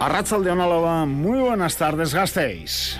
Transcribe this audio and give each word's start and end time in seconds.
de 0.00 0.50
Onálava, 0.50 1.04
muy 1.04 1.38
buenas 1.40 1.76
tardes, 1.76 2.14
Gasteiz. 2.14 2.98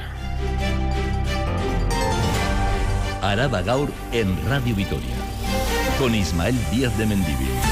Araba 3.23 3.63
Gaur 3.63 3.91
en 4.13 4.37
Radio 4.51 4.77
Vitoria, 4.77 5.17
con 5.99 6.15
Ismael 6.15 6.57
Díaz 6.71 6.97
de 6.99 7.07
Mendivil. 7.07 7.70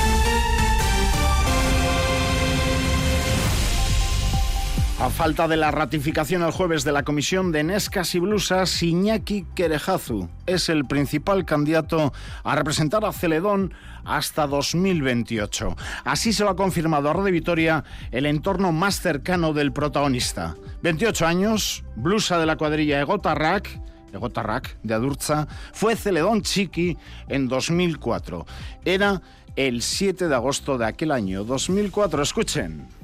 A 5.01 5.11
falta 5.11 5.47
de 5.47 5.57
la 5.57 5.71
ratificación 5.71 6.43
el 6.43 6.51
jueves 6.51 6.83
de 6.83 6.91
la 6.91 7.05
comisión 7.05 7.53
de 7.53 7.63
Nescas 7.63 8.17
y 8.17 8.19
Blusas, 8.19 8.83
Iñaki 8.83 9.47
Querejazu 9.55 10.29
es 10.45 10.69
el 10.69 10.87
principal 10.87 11.45
candidato 11.45 12.13
a 12.43 12.57
representar 12.57 13.05
a 13.05 13.13
Celedón 13.13 13.73
hasta 14.05 14.49
2028. 14.49 15.77
Así 16.05 16.33
se 16.33 16.43
lo 16.43 16.51
ha 16.51 16.57
confirmado 16.57 17.09
a 17.09 17.13
Radio 17.13 17.33
Vitoria 17.33 17.85
el 18.11 18.27
entorno 18.27 18.73
más 18.73 19.01
cercano 19.01 19.53
del 19.53 19.71
protagonista. 19.71 20.57
28 20.83 21.27
años, 21.29 21.85
blusa 21.95 22.41
de 22.41 22.47
la 22.47 22.57
cuadrilla 22.57 23.01
Egotarrak, 23.01 23.81
Egotarrak 24.13 24.79
de 24.83 24.95
Adurza, 24.95 25.47
fue 25.73 25.95
Celedón 25.95 26.43
Chiqui 26.43 26.99
en 27.29 27.47
2004. 27.47 28.47
Era 28.85 29.23
el 29.55 29.81
7 29.81 30.27
de 30.27 30.35
agosto 30.35 30.77
de 30.77 30.87
aquel 30.87 31.13
año 31.13 31.45
2004. 31.45 32.21
Escuchen. 32.21 32.98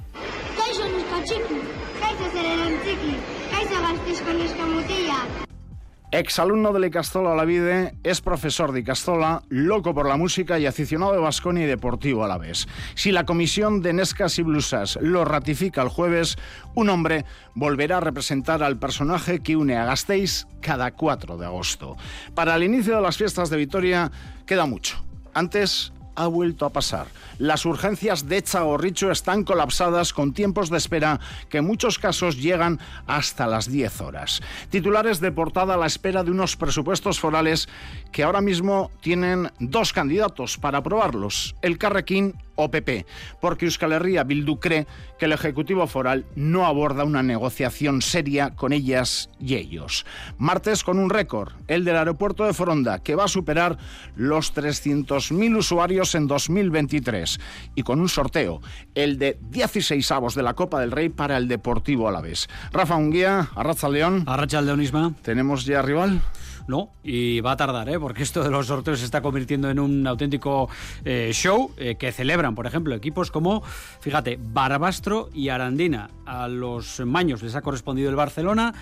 Exalumno 6.17 6.71
del 6.71 6.85
Icastola 6.85 7.43
Vide, 7.43 7.93
es 8.01 8.21
profesor 8.21 8.71
de 8.71 8.79
Icastola, 8.79 9.43
loco 9.49 9.93
por 9.93 10.07
la 10.07 10.15
música 10.15 10.57
y 10.57 10.65
aficionado 10.65 11.11
de 11.11 11.19
Vasconia 11.19 11.65
y 11.65 11.67
deportivo 11.67 12.23
a 12.23 12.29
la 12.29 12.37
vez. 12.37 12.69
Si 12.93 13.11
la 13.11 13.25
comisión 13.25 13.81
de 13.81 13.91
Nescas 13.91 14.39
y 14.39 14.43
Blusas 14.43 14.97
lo 15.01 15.25
ratifica 15.25 15.81
el 15.81 15.89
jueves, 15.89 16.37
un 16.73 16.89
hombre 16.89 17.25
volverá 17.53 17.97
a 17.97 17.99
representar 17.99 18.63
al 18.63 18.79
personaje 18.79 19.41
que 19.41 19.57
une 19.57 19.75
a 19.75 19.83
Gasteiz 19.83 20.47
cada 20.61 20.91
4 20.91 21.35
de 21.35 21.47
agosto. 21.47 21.97
Para 22.33 22.55
el 22.55 22.63
inicio 22.63 22.95
de 22.95 23.01
las 23.01 23.17
fiestas 23.17 23.49
de 23.49 23.57
Vitoria 23.57 24.09
queda 24.45 24.65
mucho. 24.65 25.03
Antes 25.33 25.91
ha 26.15 26.27
vuelto 26.27 26.65
a 26.65 26.71
pasar. 26.71 27.07
Las 27.37 27.65
urgencias 27.65 28.27
de 28.27 28.41
Chagorricho 28.41 29.11
están 29.11 29.43
colapsadas 29.43 30.13
con 30.13 30.33
tiempos 30.33 30.69
de 30.69 30.77
espera 30.77 31.19
que 31.49 31.59
en 31.59 31.65
muchos 31.65 31.99
casos 31.99 32.37
llegan 32.41 32.79
hasta 33.07 33.47
las 33.47 33.69
10 33.71 34.01
horas. 34.01 34.41
Titulares 34.69 35.19
de 35.19 35.31
portada 35.31 35.73
a 35.73 35.77
la 35.77 35.85
espera 35.85 36.23
de 36.23 36.31
unos 36.31 36.55
presupuestos 36.55 37.19
forales 37.19 37.67
que 38.11 38.23
ahora 38.23 38.41
mismo 38.41 38.91
tienen 39.01 39.51
dos 39.59 39.93
candidatos 39.93 40.57
para 40.57 40.79
aprobarlos, 40.79 41.55
el 41.61 41.77
Carrequín 41.77 42.35
o 42.55 42.69
PP, 42.69 43.05
porque 43.39 43.65
Euskal 43.65 43.93
Herria 43.93 44.23
Bildu 44.23 44.59
cree 44.59 44.87
que 45.19 45.25
el 45.25 45.33
Ejecutivo 45.33 45.87
Foral 45.87 46.25
no 46.35 46.65
aborda 46.65 47.03
una 47.03 47.23
negociación 47.23 48.01
seria 48.01 48.55
con 48.55 48.73
ellas 48.73 49.29
y 49.39 49.55
ellos. 49.55 50.05
Martes 50.37 50.83
con 50.83 50.99
un 50.99 51.09
récord, 51.09 51.53
el 51.67 51.85
del 51.85 51.97
aeropuerto 51.97 52.45
de 52.45 52.53
Foronda, 52.53 52.99
que 52.99 53.15
va 53.15 53.25
a 53.25 53.29
superar 53.29 53.77
los 54.15 54.53
300.000 54.53 55.57
usuarios 55.57 56.15
en 56.15 56.27
2023, 56.27 57.39
y 57.75 57.83
con 57.83 57.99
un 57.99 58.09
sorteo, 58.09 58.61
el 58.95 59.17
de 59.17 59.37
16 59.49 60.11
avos 60.11 60.35
de 60.35 60.43
la 60.43 60.53
Copa 60.53 60.79
del 60.79 60.91
Rey 60.91 61.09
para 61.09 61.37
el 61.37 61.47
Deportivo 61.47 62.07
Alavés. 62.07 62.47
Rafa 62.71 62.95
Unguía, 62.95 63.49
Arracha 63.55 63.89
León. 63.89 64.23
Arracha 64.27 64.61
Leonisma. 64.61 65.13
¿Tenemos 65.21 65.65
ya 65.65 65.81
rival? 65.81 66.21
No, 66.67 66.89
y 67.03 67.41
va 67.41 67.51
a 67.51 67.57
tardar, 67.57 67.87
¿eh? 67.89 67.99
porque 67.99 68.23
esto 68.23 68.43
de 68.43 68.49
los 68.49 68.67
sorteos 68.67 68.99
se 68.99 69.05
está 69.05 69.21
convirtiendo 69.21 69.69
en 69.69 69.79
un 69.79 70.07
auténtico 70.07 70.67
eh, 71.03 71.29
show 71.31 71.71
eh, 71.77 71.95
que 71.95 72.11
por 72.53 72.67
ejemplo, 72.67 72.93
equipos 72.93 73.31
como, 73.31 73.63
fíjate, 74.01 74.37
Barbastro 74.39 75.29
y 75.33 75.49
Arandina. 75.49 76.09
A 76.25 76.47
los 76.47 76.99
maños 76.99 77.41
les 77.41 77.55
ha 77.55 77.61
correspondido 77.61 78.09
el 78.09 78.15
Barcelona 78.15 78.73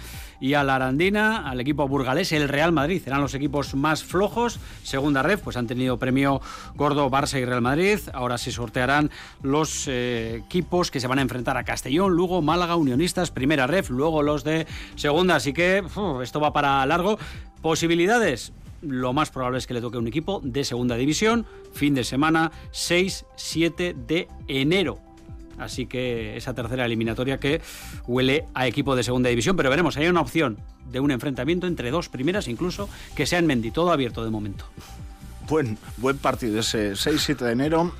y 0.41 0.55
a 0.55 0.63
la 0.63 0.75
Arandina, 0.75 1.49
al 1.49 1.61
equipo 1.61 1.87
burgalés, 1.87 2.31
el 2.33 2.49
Real 2.49 2.71
Madrid. 2.73 3.01
Eran 3.05 3.21
los 3.21 3.33
equipos 3.33 3.75
más 3.75 4.03
flojos. 4.03 4.59
Segunda 4.83 5.23
red, 5.23 5.39
pues 5.39 5.55
han 5.55 5.67
tenido 5.67 5.97
premio 5.97 6.41
gordo 6.75 7.09
Barça 7.09 7.39
y 7.39 7.45
Real 7.45 7.61
Madrid. 7.61 7.99
Ahora 8.13 8.37
se 8.37 8.51
sortearán 8.51 9.11
los 9.41 9.87
eh, 9.87 10.41
equipos 10.45 10.91
que 10.91 10.99
se 10.99 11.07
van 11.07 11.19
a 11.19 11.21
enfrentar 11.21 11.55
a 11.57 11.63
Castellón, 11.63 12.13
Lugo, 12.13 12.41
Málaga, 12.41 12.75
Unionistas, 12.75 13.31
primera 13.31 13.67
ref, 13.67 13.89
luego 13.89 14.23
los 14.23 14.43
de 14.43 14.67
segunda. 14.95 15.35
Así 15.35 15.53
que 15.53 15.83
esto 16.21 16.39
va 16.39 16.51
para 16.51 16.85
largo. 16.85 17.17
Posibilidades, 17.61 18.51
lo 18.83 19.13
más 19.13 19.31
probable 19.31 19.57
es 19.57 19.67
que 19.67 19.73
le 19.73 19.81
toque 19.81 19.97
un 19.97 20.07
equipo 20.07 20.41
de 20.43 20.63
segunda 20.63 20.95
división, 20.95 21.45
fin 21.73 21.95
de 21.95 22.03
semana 22.03 22.51
6-7 22.71 23.95
de 23.95 24.27
enero. 24.47 24.99
Así 25.57 25.85
que 25.85 26.35
esa 26.35 26.53
tercera 26.53 26.85
eliminatoria 26.85 27.39
que 27.39 27.61
huele 28.07 28.45
a 28.53 28.67
equipo 28.67 28.95
de 28.95 29.03
segunda 29.03 29.29
división, 29.29 29.55
pero 29.55 29.69
veremos, 29.69 29.97
hay 29.97 30.07
una 30.07 30.21
opción 30.21 30.59
de 30.89 30.99
un 30.99 31.11
enfrentamiento 31.11 31.67
entre 31.67 31.91
dos 31.91 32.09
primeras 32.09 32.47
incluso 32.47 32.89
que 33.15 33.25
sean 33.25 33.45
Mendy, 33.45 33.71
todo 33.71 33.91
abierto 33.91 34.23
de 34.23 34.31
momento. 34.31 34.65
Buen, 35.47 35.77
buen 35.97 36.17
partido 36.17 36.61
ese 36.61 36.93
6-7 36.93 37.35
de 37.37 37.51
enero. 37.51 37.93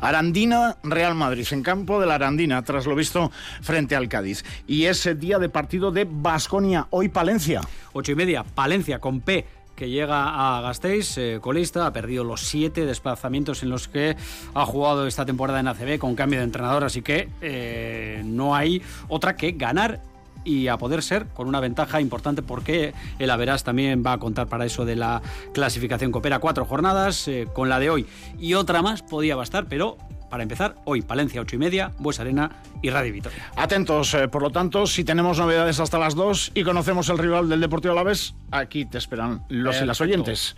Arandina, 0.00 0.78
Real 0.82 1.14
Madrid, 1.14 1.46
en 1.52 1.62
campo 1.62 2.00
de 2.00 2.06
la 2.06 2.16
Arandina, 2.16 2.62
tras 2.62 2.86
lo 2.86 2.96
visto 2.96 3.30
frente 3.62 3.94
al 3.94 4.08
Cádiz. 4.08 4.44
Y 4.66 4.84
ese 4.86 5.14
día 5.14 5.38
de 5.38 5.48
partido 5.48 5.92
de 5.92 6.06
Basconia, 6.10 6.88
hoy 6.90 7.08
Palencia. 7.08 7.60
Ocho 7.92 8.12
y 8.12 8.14
media, 8.16 8.42
Palencia 8.42 8.98
con 8.98 9.20
P 9.20 9.46
que 9.78 9.88
llega 9.88 10.56
a 10.56 10.60
Gasteiz, 10.60 11.16
eh, 11.18 11.38
colista, 11.40 11.86
ha 11.86 11.92
perdido 11.92 12.24
los 12.24 12.40
siete 12.40 12.84
desplazamientos 12.84 13.62
en 13.62 13.70
los 13.70 13.86
que 13.86 14.16
ha 14.52 14.66
jugado 14.66 15.06
esta 15.06 15.24
temporada 15.24 15.60
en 15.60 15.68
ACB 15.68 16.00
con 16.00 16.16
cambio 16.16 16.40
de 16.40 16.44
entrenador, 16.44 16.82
así 16.82 17.00
que 17.00 17.28
eh, 17.40 18.22
no 18.24 18.56
hay 18.56 18.82
otra 19.06 19.36
que 19.36 19.52
ganar 19.52 20.00
y 20.42 20.66
a 20.66 20.78
poder 20.78 21.02
ser 21.02 21.26
con 21.28 21.46
una 21.46 21.60
ventaja 21.60 22.00
importante 22.00 22.42
porque 22.42 22.92
el 23.20 23.30
Averas 23.30 23.62
también 23.62 24.02
va 24.04 24.14
a 24.14 24.18
contar 24.18 24.48
para 24.48 24.66
eso 24.66 24.84
de 24.84 24.96
la 24.96 25.22
clasificación. 25.52 26.10
Coopera 26.10 26.40
cuatro 26.40 26.64
jornadas 26.64 27.28
eh, 27.28 27.46
con 27.52 27.68
la 27.68 27.78
de 27.78 27.90
hoy 27.90 28.06
y 28.36 28.54
otra 28.54 28.82
más 28.82 29.02
podía 29.02 29.36
bastar 29.36 29.66
pero 29.68 29.96
para 30.28 30.42
empezar, 30.42 30.74
hoy 30.84 31.02
Palencia 31.02 31.40
8 31.40 31.56
y 31.56 31.58
media, 31.58 31.92
Bues 31.98 32.20
Arena 32.20 32.50
y 32.82 32.90
Radio 32.90 33.12
Vitoria. 33.12 33.50
Atentos, 33.56 34.14
eh, 34.14 34.28
por 34.28 34.42
lo 34.42 34.50
tanto, 34.50 34.86
si 34.86 35.04
tenemos 35.04 35.38
novedades 35.38 35.80
hasta 35.80 35.98
las 35.98 36.14
2 36.14 36.52
y 36.54 36.64
conocemos 36.64 37.08
el 37.08 37.18
rival 37.18 37.48
del 37.48 37.60
Deportivo 37.60 37.92
Alavés, 37.92 38.34
aquí 38.50 38.84
te 38.84 38.98
esperan 38.98 39.42
los 39.48 39.80
y 39.80 39.84
las 39.84 40.00
oyentes. 40.00 40.56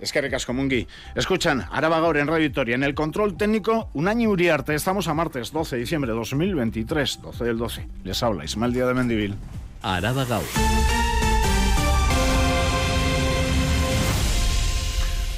Es 0.00 0.12
que 0.12 0.20
recas 0.20 0.48
Mungi. 0.48 0.86
Escuchan, 1.14 1.66
Araba 1.70 2.00
Gaur 2.00 2.16
en 2.16 2.26
Radio 2.26 2.48
Vitoria. 2.48 2.74
En 2.74 2.82
el 2.82 2.94
control 2.94 3.36
técnico, 3.36 3.88
un 3.94 4.08
año 4.08 4.30
Uriarte. 4.30 4.74
Estamos 4.74 5.08
a 5.08 5.14
martes 5.14 5.52
12 5.52 5.76
de 5.76 5.80
diciembre 5.80 6.10
de 6.10 6.16
2023, 6.16 7.20
12 7.22 7.44
del 7.44 7.58
12. 7.58 7.88
Les 8.04 8.22
habla 8.22 8.44
Ismael 8.44 8.72
Díaz 8.72 8.88
de 8.88 8.94
Mendivil. 8.94 9.34
Araba 9.82 10.24
Gaur. 10.24 10.44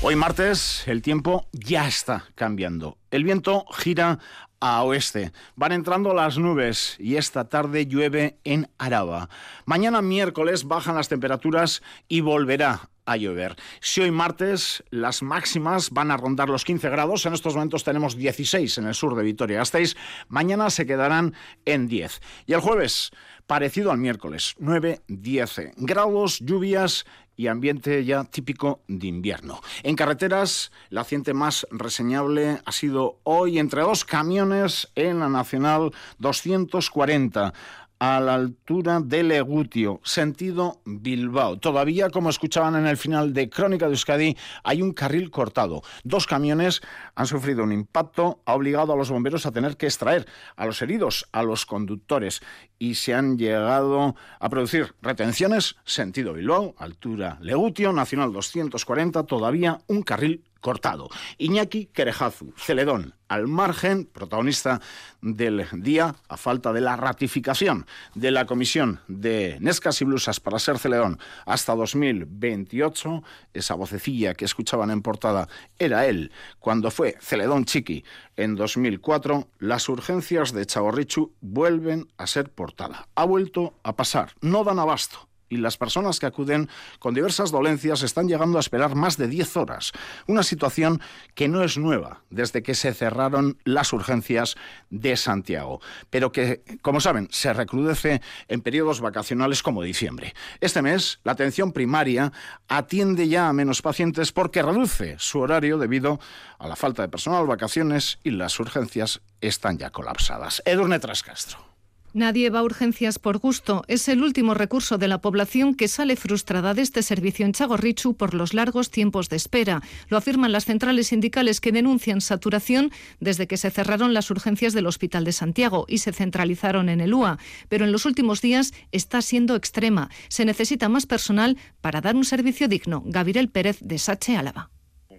Hoy 0.03 0.17
martes 0.17 0.83
el 0.87 1.03
tiempo 1.03 1.47
ya 1.53 1.87
está 1.87 2.25
cambiando. 2.35 2.97
El 3.11 3.23
viento 3.23 3.67
gira 3.67 4.19
a 4.59 4.83
oeste. 4.83 5.31
Van 5.57 5.73
entrando 5.73 6.15
las 6.15 6.39
nubes 6.39 6.97
y 6.99 7.17
esta 7.17 7.51
tarde 7.51 7.87
llueve 7.87 8.39
en 8.45 8.71
Araba. 8.79 9.29
Mañana 9.67 10.01
miércoles 10.01 10.65
bajan 10.65 10.95
las 10.95 11.11
temperaturas 11.11 11.83
y 12.09 12.23
volverá 12.23 12.89
a 13.05 13.19
llover. 13.19 13.57
Si 13.81 14.01
hoy 14.01 14.11
martes 14.11 14.83
las 14.91 15.23
máximas 15.23 15.91
van 15.91 16.11
a 16.11 16.17
rondar 16.17 16.49
los 16.49 16.65
15 16.65 16.89
grados, 16.89 17.27
en 17.27 17.35
estos 17.35 17.55
momentos 17.55 17.85
tenemos 17.85 18.17
16 18.17 18.79
en 18.79 18.87
el 18.87 18.95
sur 18.95 19.15
de 19.17 19.23
Vitoria-Gasteiz, 19.23 19.97
mañana 20.29 20.71
se 20.71 20.87
quedarán 20.87 21.35
en 21.67 21.89
10. 21.89 22.23
Y 22.47 22.55
el 22.55 22.61
jueves, 22.61 23.11
parecido 23.51 23.91
al 23.91 23.99
miércoles, 23.99 24.55
9-10 24.61 25.73
grados, 25.79 26.39
lluvias 26.39 27.05
y 27.35 27.49
ambiente 27.49 28.05
ya 28.05 28.23
típico 28.23 28.83
de 28.87 29.09
invierno. 29.09 29.61
En 29.83 29.97
carreteras, 29.97 30.71
la 30.89 31.01
accidente 31.01 31.35
más 31.35 31.67
reseñable 31.73 32.61
ha 32.65 32.71
sido 32.71 33.19
hoy 33.25 33.59
entre 33.59 33.83
dos 33.83 34.05
camiones 34.05 34.93
en 34.95 35.19
la 35.19 35.29
Nacional 35.29 35.91
240 36.19 37.53
a 38.01 38.19
la 38.19 38.35
altura 38.35 38.99
de 39.01 39.23
Legutio, 39.23 40.01
sentido 40.03 40.81
Bilbao. 40.87 41.59
Todavía, 41.59 42.09
como 42.09 42.31
escuchaban 42.31 42.75
en 42.75 42.87
el 42.87 42.97
final 42.97 43.35
de 43.35 43.51
Crónica 43.51 43.87
de 43.87 43.93
Euskadi, 43.93 44.37
hay 44.65 44.81
un 44.81 44.93
carril 44.93 45.31
cortado. 45.31 45.83
Dos 46.03 46.27
camiones 46.27 46.81
han 47.15 47.27
sufrido 47.27 47.63
un 47.63 47.73
impacto, 47.73 48.41
ha 48.47 48.55
obligado 48.55 48.95
a 48.95 48.97
los 48.97 49.11
bomberos 49.11 49.45
a 49.45 49.53
tener 49.53 49.77
que 49.77 49.87
extraer 49.87 50.27
a 50.57 50.65
los 50.65 50.81
heridos, 50.81 51.29
a 51.31 51.43
los 51.43 51.67
conductores, 51.67 52.41
y 52.79 52.95
se 52.95 53.13
han 53.13 53.37
llegado 53.37 54.17
a 54.41 54.49
producir 54.49 54.95
retenciones, 55.03 55.77
sentido 55.85 56.33
Bilbao, 56.33 56.75
altura 56.79 57.37
Legutio, 57.43 57.93
Nacional 57.93 58.33
240, 58.33 59.25
todavía 59.25 59.83
un 59.89 60.03
carril 60.03 60.43
cortado. 60.61 61.09
Iñaki 61.39 61.87
Querejazu, 61.87 62.53
Celedón, 62.57 63.15
al 63.29 63.47
margen, 63.47 64.07
protagonista 64.07 64.81
del 65.23 65.67
día, 65.73 66.17
a 66.29 66.37
falta 66.37 66.73
de 66.73 66.81
la 66.81 66.97
ratificación 66.97 67.87
de 68.15 68.31
la 68.33 68.45
comisión 68.45 69.01
de 69.07 69.57
Nescas 69.61 70.01
y 70.01 70.05
Blusas 70.05 70.41
para 70.41 70.59
ser 70.59 70.79
Celedón 70.79 71.19
hasta 71.47 71.75
2028, 71.75 73.23
esa 73.55 73.75
vocecilla 73.75 74.35
que 74.35 74.45
escuchaban 74.45 74.91
en 74.91 75.03
portada 75.03 75.49
era 75.79 76.07
él 76.07 76.33
cuando 76.59 76.91
fue 76.91 77.17
Celedón 77.21 77.65
Chiqui 77.65 78.05
en 78.37 78.57
2004, 78.57 79.49
las 79.59 79.89
urgencias 79.89 80.53
de 80.53 80.67
Chagorrichu 80.67 81.33
vuelven 81.41 82.09
a 82.17 82.27
ser 82.27 82.51
portada. 82.51 83.09
Ha 83.15 83.25
vuelto 83.25 83.75
a 83.83 83.95
pasar, 83.95 84.33
no 84.41 84.65
dan 84.65 84.79
abasto 84.79 85.30
y 85.51 85.59
las 85.59 85.77
personas 85.77 86.19
que 86.19 86.27
acuden 86.27 86.71
con 86.99 87.13
diversas 87.13 87.51
dolencias 87.51 88.03
están 88.03 88.29
llegando 88.29 88.57
a 88.57 88.61
esperar 88.61 88.95
más 88.95 89.19
de 89.19 89.29
10 89.29 89.57
horas. 89.59 89.93
Una 90.27 90.43
situación 90.43 91.03
que 91.35 91.49
no 91.49 91.63
es 91.63 91.77
nueva 91.77 92.23
desde 92.31 92.63
que 92.63 92.75
se 92.75 92.95
cerraron 92.95 93.59
las 93.65 93.93
urgencias 93.93 94.57
de 94.89 95.17
Santiago, 95.17 95.81
pero 96.09 96.33
que, 96.33 96.63
como 96.81 97.01
saben, 97.01 97.29
se 97.31 97.53
recrudece 97.53 98.23
en 98.49 98.63
periodos 98.63 99.01
vacacionales 99.01 99.63
como 99.63 99.83
diciembre. 99.83 100.35
Este 100.61 100.81
mes, 100.81 101.21
la 101.25 101.33
atención 101.33 101.73
primaria 101.73 102.33
atiende 102.69 103.29
ya 103.29 103.49
a 103.49 103.53
menos 103.53 103.83
pacientes 103.83 104.33
porque 104.33 104.63
reduce 104.63 105.17
su 105.19 105.41
horario 105.41 105.79
debido 105.79 106.21
a 106.59 106.69
la 106.69 106.77
falta 106.77 107.03
de 107.03 107.09
personal, 107.09 107.47
vacaciones 107.47 108.19
y 108.23 108.31
las 108.31 108.59
urgencias 108.61 109.21
están 109.41 109.79
ya 109.79 109.91
colapsadas. 109.91 110.63
Edurne 110.65 111.01
Trascastro. 111.01 111.70
Nadie 112.13 112.51
va 112.51 112.59
a 112.59 112.65
urgencias 112.65 113.21
por 113.21 113.39
gusto. 113.39 113.85
Es 113.87 114.09
el 114.09 114.23
último 114.23 114.55
recurso 114.55 114.99
de 114.99 115.07
la 115.07 115.21
población 115.21 115.77
que 115.77 115.87
sale 115.87 116.17
frustrada 116.17 116.75
de 116.75 116.83
este 116.83 117.05
servicio 117.05 117.47
en 117.47 117.53
Chagorrichu 117.53 118.15
por 118.15 118.35
los 118.35 118.53
largos 118.53 118.91
tiempos 118.91 119.29
de 119.29 119.37
espera. 119.37 119.81
Lo 120.09 120.17
afirman 120.17 120.51
las 120.51 120.65
centrales 120.65 121.07
sindicales 121.07 121.61
que 121.61 121.71
denuncian 121.71 122.21
saturación 122.21 122.91
desde 123.21 123.47
que 123.47 123.57
se 123.57 123.71
cerraron 123.71 124.13
las 124.13 124.29
urgencias 124.31 124.73
del 124.73 124.89
Hospital 124.89 125.23
de 125.25 125.33
Santiago 125.33 125.87
y 125.89 125.99
se 125.99 126.13
centralizaron 126.13 126.89
en 126.89 127.01
el 127.01 127.15
UA. 127.15 127.39
Pero 127.69 127.85
en 127.85 127.93
los 127.93 128.07
últimos 128.07 128.41
días 128.41 128.75
está 128.91 129.23
siendo 129.23 129.55
extrema. 129.55 130.11
Se 130.29 130.45
necesita 130.45 130.89
más 130.89 131.07
personal 131.07 131.59
para 131.81 132.01
dar 132.01 132.17
un 132.17 132.25
servicio 132.25 132.67
digno. 132.67 133.05
Gabriel 133.07 133.51
Pérez 133.51 133.79
de 133.81 133.99
Sache 133.99 134.37
Álava 134.37 134.71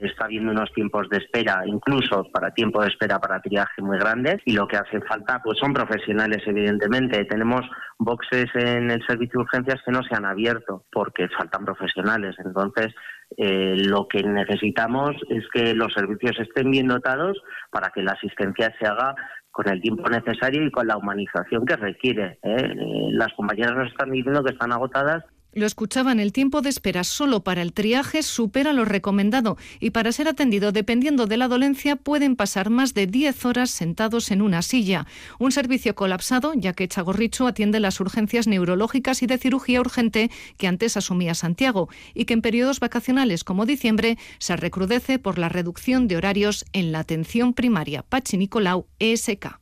está 0.08 0.26
habiendo 0.26 0.52
unos 0.52 0.72
tiempos 0.74 1.10
de 1.10 1.18
espera, 1.18 1.64
incluso 1.66 2.24
para 2.32 2.54
tiempo 2.54 2.82
de 2.82 2.90
espera 2.90 3.20
para 3.20 3.42
triaje 3.42 3.82
muy 3.82 3.98
grandes 3.98 4.38
y 4.46 4.54
lo 4.54 4.68
que 4.68 4.78
hace 4.78 5.02
falta 5.02 5.42
pues 5.44 5.60
son 5.60 5.74
profesionales 5.74 6.42
evidentemente. 6.46 7.26
Tenemos 7.26 7.62
boxes 7.98 8.48
en 8.56 8.92
el 8.92 9.06
servicio 9.06 9.40
de 9.40 9.44
urgencias 9.44 9.82
que 9.86 9.92
no 9.92 10.04
se 10.04 10.16
han 10.16 10.26
abierto 10.26 10.86
porque 10.92 11.28
faltan 11.30 11.66
profesionales. 11.66 12.36
Entonces, 12.44 12.94
eh, 13.38 13.76
lo 13.78 14.08
que 14.08 14.24
necesitamos 14.24 15.16
es 15.30 15.44
que 15.54 15.74
los 15.74 15.94
servicios 15.94 16.38
estén 16.40 16.72
bien 16.72 16.88
dotados 16.88 17.42
para 17.70 17.90
que 17.90 18.04
la 18.04 18.14
asistencia 18.14 18.74
se 18.80 18.88
haga 18.88 19.16
con 19.52 19.70
el 19.70 19.82
tiempo 19.82 20.10
necesario 20.10 20.66
y 20.66 20.72
con 20.72 20.88
la 20.88 20.98
humanización 20.98 21.66
que 21.66 21.76
requiere. 21.76 22.40
¿eh? 22.44 22.56
Eh, 22.58 23.10
las 23.12 23.34
compañeras 23.34 23.76
nos 23.76 23.92
están 23.92 24.12
diciendo 24.12 24.44
que 24.44 24.54
están 24.54 24.72
agotadas 24.72 25.24
lo 25.54 25.66
escuchaban, 25.66 26.20
el 26.20 26.32
tiempo 26.32 26.62
de 26.62 26.70
espera 26.70 27.04
solo 27.04 27.44
para 27.44 27.62
el 27.62 27.74
triaje 27.74 28.24
supera 28.24 28.72
lo 28.72 28.86
recomendado 28.86 29.58
y 29.80 29.90
para 29.90 30.12
ser 30.12 30.28
atendido 30.30 30.72
dependiendo 30.72 31.28
de 31.28 31.36
la 31.36 31.48
dolencia 31.50 31.98
pueden 31.98 32.36
pasar 32.36 32.70
más 32.70 32.94
de 32.94 33.08
10 33.08 33.46
horas 33.46 33.70
sentados 33.70 34.32
en 34.32 34.42
una 34.42 34.62
silla. 34.62 35.08
Un 35.40 35.52
servicio 35.52 35.94
colapsado 35.94 36.54
ya 36.56 36.74
que 36.74 36.88
Chagorrichu 36.88 37.48
atiende 37.48 37.80
las 37.80 38.00
urgencias 38.00 38.48
neurológicas 38.48 39.24
y 39.24 39.28
de 39.28 39.38
cirugía 39.38 39.82
urgente 39.82 40.32
que 40.58 40.68
antes 40.68 40.96
asumía 40.96 41.36
Santiago 41.36 41.90
y 42.14 42.26
que 42.26 42.34
en 42.34 42.42
periodos 42.42 42.80
vacacionales 42.80 43.44
como 43.44 43.66
diciembre 43.66 44.18
se 44.40 44.56
recrudece 44.56 45.20
por 45.20 45.38
la 45.38 45.50
reducción 45.50 46.08
de 46.08 46.18
horarios 46.18 46.66
en 46.72 46.92
la 46.92 47.00
atención 47.00 47.54
primaria. 47.54 48.04
Pachi 48.04 48.38
Nicolau, 48.38 48.88
ESK 49.00 49.61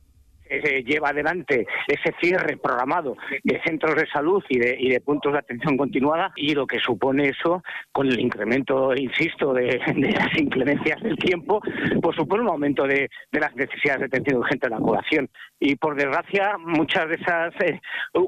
se 0.50 0.82
lleva 0.82 1.10
adelante 1.10 1.66
ese 1.86 2.14
cierre 2.20 2.56
programado 2.56 3.16
de 3.42 3.60
centros 3.62 3.94
de 3.94 4.06
salud 4.08 4.42
y 4.48 4.58
de, 4.58 4.76
y 4.78 4.90
de, 4.90 5.00
puntos 5.00 5.32
de 5.32 5.38
atención 5.38 5.76
continuada 5.76 6.32
y 6.36 6.54
lo 6.54 6.66
que 6.66 6.80
supone 6.80 7.28
eso 7.28 7.62
con 7.92 8.08
el 8.08 8.18
incremento, 8.18 8.94
insisto, 8.94 9.52
de, 9.52 9.80
las 9.96 10.38
inclemencias 10.38 11.00
del 11.02 11.16
tiempo, 11.16 11.60
pues 12.02 12.16
supone 12.16 12.42
un 12.42 12.50
aumento 12.50 12.84
de, 12.86 13.08
las 13.32 13.54
necesidades 13.54 14.00
de 14.00 14.06
atención 14.06 14.38
urgente 14.38 14.68
de 14.68 14.74
la 14.74 14.80
población. 14.80 15.28
Y 15.58 15.76
por 15.76 15.94
desgracia, 15.94 16.56
muchas 16.58 17.08
de 17.08 17.14
esas 17.16 17.54
eh, 17.60 17.80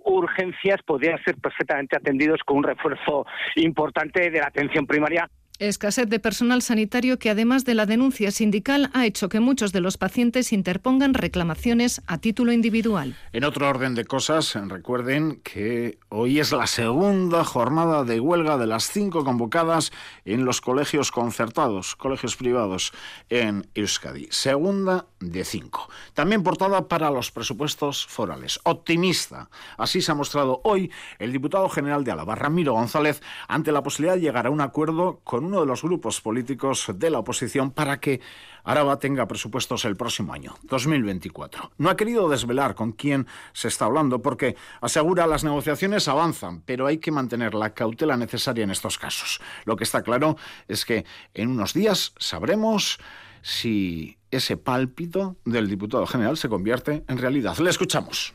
urgencias 0.05 0.83
podrían 0.83 1.23
ser 1.25 1.37
perfectamente 1.37 1.97
atendidos 1.97 2.41
con 2.45 2.59
un 2.59 2.65
refuerzo 2.65 3.27
importante 3.57 4.31
de 4.31 4.39
la 4.39 4.47
atención 4.47 4.87
primaria 4.87 5.29
Escasez 5.69 6.09
de 6.09 6.19
personal 6.19 6.61
sanitario 6.61 7.19
que 7.19 7.31
además 7.31 7.65
de 7.65 7.75
la 7.75 7.87
denuncia 7.87 8.33
sindical 8.33 8.91
ha 8.95 9.07
hecho 9.07 9.29
que 9.29 9.39
muchos 9.39 9.73
de 9.73 9.81
los 9.81 9.97
pacientes 9.97 10.53
interpongan 10.53 11.15
reclamaciones 11.15 12.03
a 12.07 12.19
título 12.19 12.53
individual. 12.53 13.17
En 13.33 13.45
otro 13.45 13.69
orden 13.69 13.95
de 13.95 14.05
cosas, 14.05 14.55
recuerden 14.69 15.41
que 15.45 15.99
hoy 16.09 16.41
es 16.41 16.51
la 16.51 16.67
segunda 16.67 17.45
jornada 17.45 18.03
de 18.03 18.19
huelga 18.19 18.59
de 18.59 18.67
las 18.67 18.91
cinco 18.91 19.25
convocadas 19.25 19.93
en 20.25 20.45
los 20.45 20.61
colegios 20.61 21.13
concertados, 21.13 21.95
colegios 21.95 22.37
privados 22.37 22.93
en 23.31 23.69
Euskadi. 23.75 24.27
Segunda 24.31 25.07
de 25.21 25.45
cinco. 25.45 25.89
También 26.15 26.43
portada 26.43 26.89
para 26.89 27.11
los 27.11 27.31
presupuestos 27.31 28.05
forales. 28.07 28.59
Optimista. 28.65 29.49
Así 29.79 30.03
se 30.03 30.11
ha 30.11 30.17
mostrado 30.17 30.61
hoy 30.65 30.91
el 31.21 31.33
diputado 31.33 31.69
general 31.69 32.03
de 32.03 32.11
Álava, 32.11 32.35
Ramiro 32.35 32.73
González, 32.73 33.23
ante 33.47 33.71
la 33.71 33.83
posibilidad 33.83 34.15
de 34.15 34.23
llegar 34.23 34.47
a 34.47 34.51
un 34.51 34.61
acuerdo 34.61 35.21
con 35.23 35.45
un 35.45 35.52
uno 35.53 35.61
de 35.61 35.67
los 35.67 35.83
grupos 35.83 36.23
políticos 36.23 36.91
de 36.95 37.11
la 37.11 37.19
oposición 37.19 37.73
para 37.73 38.01
que 38.01 38.23
Araba 38.65 38.99
tenga 38.99 39.29
presupuestos 39.29 39.85
el 39.85 39.97
próximo 39.97 40.33
año, 40.33 40.55
2024. 40.63 41.73
No 41.77 41.91
ha 41.91 41.97
querido 41.97 42.31
desvelar 42.31 42.75
con 42.75 42.93
quién 42.93 43.27
se 43.53 43.69
está 43.69 43.85
hablando 43.85 44.23
porque 44.23 44.57
asegura 44.81 45.27
las 45.27 45.45
negociaciones 45.45 46.09
avanzan, 46.09 46.63
pero 46.63 46.87
hay 46.87 46.99
que 46.99 47.11
mantener 47.11 47.53
la 47.53 47.75
cautela 47.75 48.17
necesaria 48.17 48.65
en 48.65 48.71
estos 48.71 48.97
casos. 48.97 49.43
Lo 49.67 49.77
que 49.77 49.85
está 49.85 50.03
claro 50.03 50.39
es 50.69 50.87
que 50.87 51.05
en 51.35 51.51
unos 51.51 51.75
días 51.75 52.15
sabremos 52.19 52.99
si 53.43 54.17
ese 54.31 54.57
pálpito 54.57 55.37
del 55.45 55.69
diputado 55.69 56.07
general 56.07 56.39
se 56.39 56.49
convierte 56.49 57.05
en 57.09 57.19
realidad. 57.19 57.59
Le 57.59 57.69
escuchamos. 57.69 58.33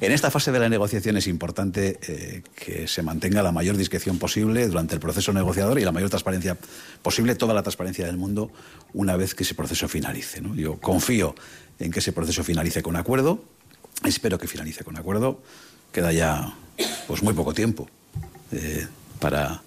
En 0.00 0.12
esta 0.12 0.30
fase 0.30 0.52
de 0.52 0.58
la 0.58 0.68
negociación 0.68 1.16
es 1.16 1.26
importante 1.26 1.98
eh, 2.06 2.42
que 2.54 2.86
se 2.86 3.02
mantenga 3.02 3.42
la 3.42 3.52
mayor 3.52 3.76
discreción 3.76 4.18
posible 4.18 4.66
durante 4.68 4.94
el 4.94 5.00
proceso 5.00 5.32
negociador 5.32 5.78
y 5.78 5.84
la 5.84 5.92
mayor 5.92 6.10
transparencia 6.10 6.56
posible, 7.02 7.34
toda 7.34 7.54
la 7.54 7.62
transparencia 7.62 8.06
del 8.06 8.16
mundo, 8.16 8.52
una 8.92 9.16
vez 9.16 9.34
que 9.34 9.42
ese 9.42 9.54
proceso 9.54 9.88
finalice. 9.88 10.40
Yo 10.54 10.78
confío 10.78 11.34
en 11.78 11.90
que 11.90 11.98
ese 11.98 12.12
proceso 12.12 12.44
finalice 12.44 12.82
con 12.82 12.96
acuerdo, 12.96 13.42
espero 14.04 14.38
que 14.38 14.46
finalice 14.46 14.84
con 14.84 14.96
acuerdo, 14.96 15.42
queda 15.92 16.12
ya 16.12 16.54
pues 17.06 17.22
muy 17.22 17.34
poco 17.34 17.54
tiempo 17.54 17.88
eh, 18.52 18.86
para, 19.18 19.62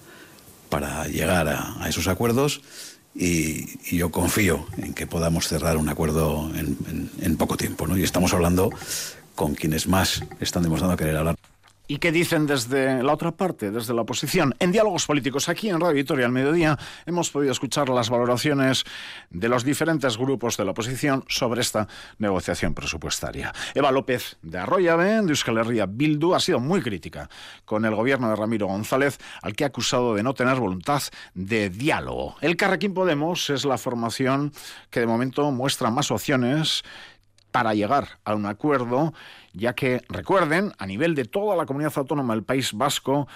para 0.69 1.07
llegar 1.07 1.47
a, 1.47 1.87
esos 1.87 2.07
acuerdos. 2.07 2.61
Y, 3.13 3.97
yo 3.97 4.09
confío 4.09 4.65
en 4.77 4.93
que 4.93 5.05
podamos 5.05 5.47
cerrar 5.47 5.75
un 5.75 5.89
acuerdo 5.89 6.49
en, 6.55 7.37
poco 7.37 7.57
tiempo. 7.57 7.85
Y 7.97 8.03
estamos 8.03 8.33
hablando 8.33 8.71
con 9.41 9.55
quienes 9.55 9.87
más 9.87 10.23
están 10.39 10.61
demostrando 10.61 10.95
querer 10.95 11.17
hablar. 11.17 11.35
¿Y 11.87 11.97
qué 11.97 12.11
dicen 12.11 12.45
desde 12.45 13.01
la 13.01 13.11
otra 13.11 13.31
parte, 13.31 13.71
desde 13.71 13.93
la 13.93 14.03
oposición? 14.03 14.55
En 14.59 14.71
diálogos 14.71 15.07
políticos, 15.07 15.49
aquí 15.49 15.67
en 15.67 15.81
Radio 15.81 15.95
Victoria 15.95 16.27
al 16.27 16.31
mediodía, 16.31 16.77
hemos 17.07 17.31
podido 17.31 17.51
escuchar 17.51 17.89
las 17.89 18.09
valoraciones 18.09 18.85
de 19.31 19.49
los 19.49 19.65
diferentes 19.65 20.15
grupos 20.15 20.55
de 20.57 20.63
la 20.63 20.71
oposición 20.71 21.25
sobre 21.27 21.59
esta 21.59 21.87
negociación 22.19 22.75
presupuestaria. 22.75 23.51
Eva 23.73 23.91
López 23.91 24.37
de 24.43 24.59
Arroyave, 24.59 25.21
de 25.23 25.29
Euskal 25.29 25.57
Herria 25.57 25.85
Bildu, 25.85 26.33
ha 26.33 26.39
sido 26.39 26.59
muy 26.59 26.81
crítica 26.81 27.27
con 27.65 27.83
el 27.83 27.95
gobierno 27.95 28.29
de 28.29 28.35
Ramiro 28.35 28.67
González, 28.67 29.17
al 29.41 29.55
que 29.55 29.65
ha 29.65 29.67
acusado 29.67 30.13
de 30.13 30.23
no 30.23 30.33
tener 30.33 30.57
voluntad 30.59 31.01
de 31.33 31.69
diálogo. 31.69 32.35
El 32.39 32.55
Carrequín 32.55 32.93
Podemos 32.93 33.49
es 33.49 33.65
la 33.65 33.77
formación 33.77 34.53
que 34.91 35.01
de 35.01 35.07
momento 35.07 35.51
muestra 35.51 35.89
más 35.89 36.11
opciones 36.11 36.83
para 37.51 37.73
llegar 37.73 38.19
a 38.23 38.35
un 38.35 38.45
acuerdo, 38.45 39.13
ya 39.53 39.73
que, 39.73 40.03
recuerden, 40.09 40.73
a 40.77 40.85
nivel 40.85 41.15
de 41.15 41.25
toda 41.25 41.55
la 41.55 41.65
comunidad 41.65 41.93
autónoma 41.95 42.33
del 42.33 42.43
País 42.43 42.73
Vasco, 42.73 43.27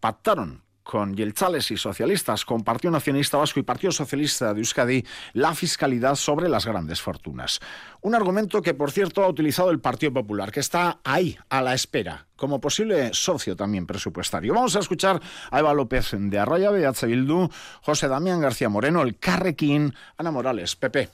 pactaron 0.00 0.62
con 0.88 1.14
Yelchales 1.14 1.70
y 1.70 1.76
socialistas, 1.76 2.46
con 2.46 2.64
Partido 2.64 2.90
Nacionalista 2.90 3.36
Vasco 3.36 3.60
y 3.60 3.62
Partido 3.62 3.92
Socialista 3.92 4.54
de 4.54 4.60
Euskadi, 4.60 5.04
la 5.34 5.54
fiscalidad 5.54 6.14
sobre 6.14 6.48
las 6.48 6.64
grandes 6.64 7.02
fortunas. 7.02 7.60
Un 8.00 8.14
argumento 8.14 8.62
que, 8.62 8.72
por 8.72 8.90
cierto, 8.90 9.22
ha 9.22 9.28
utilizado 9.28 9.70
el 9.70 9.80
Partido 9.80 10.14
Popular, 10.14 10.50
que 10.50 10.60
está 10.60 10.98
ahí, 11.04 11.36
a 11.50 11.60
la 11.60 11.74
espera, 11.74 12.26
como 12.36 12.58
posible 12.58 13.10
socio 13.12 13.54
también 13.54 13.86
presupuestario. 13.86 14.54
Vamos 14.54 14.76
a 14.76 14.80
escuchar 14.80 15.20
a 15.50 15.58
Eva 15.58 15.74
López 15.74 16.12
de 16.12 16.38
Arroya, 16.38 16.70
Beatza 16.70 17.06
Bildu, 17.06 17.50
José 17.82 18.08
Damián 18.08 18.40
García 18.40 18.70
Moreno, 18.70 19.02
el 19.02 19.18
Carrequín, 19.18 19.92
Ana 20.16 20.30
Morales, 20.30 20.74
Pepe. 20.74 21.10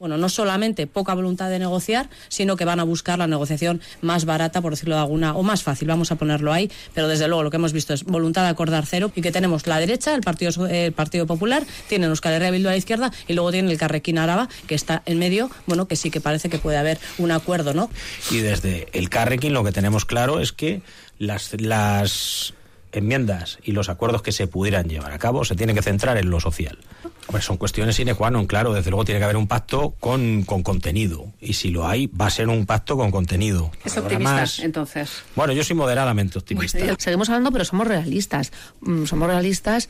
Bueno, 0.00 0.16
no 0.16 0.30
solamente 0.30 0.86
poca 0.86 1.12
voluntad 1.12 1.50
de 1.50 1.58
negociar, 1.58 2.08
sino 2.28 2.56
que 2.56 2.64
van 2.64 2.80
a 2.80 2.84
buscar 2.84 3.18
la 3.18 3.26
negociación 3.26 3.82
más 4.00 4.24
barata, 4.24 4.62
por 4.62 4.72
decirlo 4.72 4.94
de 4.94 5.02
alguna, 5.02 5.36
o 5.36 5.42
más 5.42 5.62
fácil, 5.62 5.88
vamos 5.88 6.10
a 6.10 6.16
ponerlo 6.16 6.54
ahí, 6.54 6.70
pero 6.94 7.06
desde 7.06 7.28
luego 7.28 7.42
lo 7.42 7.50
que 7.50 7.58
hemos 7.58 7.74
visto 7.74 7.92
es 7.92 8.04
voluntad 8.04 8.44
de 8.44 8.48
acordar 8.48 8.86
cero 8.86 9.12
y 9.14 9.20
que 9.20 9.30
tenemos 9.30 9.66
la 9.66 9.78
derecha, 9.78 10.14
el 10.14 10.22
Partido, 10.22 10.66
el 10.68 10.92
partido 10.92 11.26
Popular, 11.26 11.64
tiene 11.86 12.06
Euskal 12.06 12.32
Herria 12.32 12.50
Bildu 12.50 12.68
a 12.68 12.70
la 12.72 12.78
izquierda 12.78 13.12
y 13.28 13.34
luego 13.34 13.52
tiene 13.52 13.70
el 13.70 13.76
Carrequín 13.76 14.16
Araba, 14.16 14.48
que 14.66 14.74
está 14.74 15.02
en 15.04 15.18
medio, 15.18 15.50
bueno, 15.66 15.86
que 15.86 15.96
sí 15.96 16.10
que 16.10 16.22
parece 16.22 16.48
que 16.48 16.56
puede 16.56 16.78
haber 16.78 16.98
un 17.18 17.30
acuerdo, 17.30 17.74
¿no? 17.74 17.90
Y 18.30 18.38
desde 18.38 18.88
el 18.94 19.10
Carrequín 19.10 19.52
lo 19.52 19.64
que 19.64 19.72
tenemos 19.72 20.06
claro 20.06 20.40
es 20.40 20.52
que 20.52 20.80
las, 21.18 21.52
las 21.60 22.54
enmiendas 22.92 23.58
y 23.62 23.72
los 23.72 23.88
acuerdos 23.88 24.22
que 24.22 24.32
se 24.32 24.46
pudieran 24.46 24.88
llevar 24.88 25.12
a 25.12 25.18
cabo 25.18 25.44
se 25.44 25.54
tienen 25.54 25.76
que 25.76 25.82
centrar 25.82 26.16
en 26.18 26.30
lo 26.30 26.40
social. 26.40 26.78
Hombre, 27.26 27.42
son 27.42 27.58
cuestiones 27.58 27.94
sine 27.94 28.14
qua 28.14 28.30
non, 28.30 28.46
claro, 28.46 28.72
desde 28.74 28.90
luego 28.90 29.04
tiene 29.04 29.20
que 29.20 29.24
haber 29.24 29.36
un 29.36 29.46
pacto 29.46 29.94
con, 30.00 30.42
con 30.42 30.62
contenido. 30.62 31.30
Y 31.40 31.54
si 31.54 31.70
lo 31.70 31.86
hay, 31.86 32.08
va 32.08 32.26
a 32.26 32.30
ser 32.30 32.48
un 32.48 32.66
pacto 32.66 32.96
con 32.96 33.10
contenido. 33.10 33.70
Es 33.84 33.96
optimista, 33.96 34.44
entonces. 34.62 35.22
Bueno, 35.36 35.52
yo 35.52 35.62
soy 35.62 35.76
moderadamente 35.76 36.38
optimista. 36.38 36.78
seguimos 36.98 37.28
hablando, 37.28 37.52
pero 37.52 37.64
somos 37.64 37.86
realistas. 37.86 38.50
Mm, 38.80 39.04
somos 39.04 39.28
realistas 39.28 39.88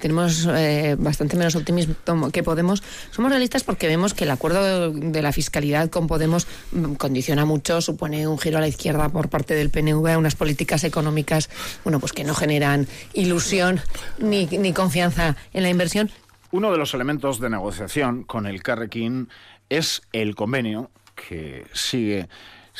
tenemos 0.00 0.46
eh, 0.50 0.96
bastante 0.98 1.36
menos 1.36 1.54
optimismo 1.56 2.30
que 2.32 2.42
Podemos. 2.42 2.82
Somos 3.10 3.30
realistas 3.30 3.64
porque 3.64 3.86
vemos 3.86 4.14
que 4.14 4.24
el 4.24 4.30
acuerdo 4.30 4.92
de 4.92 5.22
la 5.22 5.32
fiscalidad 5.32 5.90
con 5.90 6.06
Podemos 6.06 6.46
mm, 6.72 6.94
condiciona 6.94 7.44
mucho, 7.44 7.80
supone 7.80 8.26
un 8.26 8.38
giro 8.38 8.58
a 8.58 8.60
la 8.60 8.68
izquierda 8.68 9.08
por 9.08 9.28
parte 9.28 9.54
del 9.54 9.70
PNV, 9.70 10.18
unas 10.18 10.34
políticas 10.34 10.84
económicas, 10.84 11.50
bueno, 11.84 12.00
pues 12.00 12.12
que 12.12 12.24
no 12.24 12.34
generan 12.34 12.86
ilusión 13.12 13.80
ni, 14.18 14.46
ni 14.46 14.72
confianza 14.72 15.36
en 15.52 15.62
la 15.62 15.70
inversión. 15.70 16.10
Uno 16.52 16.72
de 16.72 16.78
los 16.78 16.94
elementos 16.94 17.38
de 17.38 17.50
negociación 17.50 18.24
con 18.24 18.46
el 18.46 18.62
Carrequín 18.62 19.28
es 19.68 20.02
el 20.12 20.34
convenio 20.34 20.90
que 21.14 21.64
sigue 21.72 22.28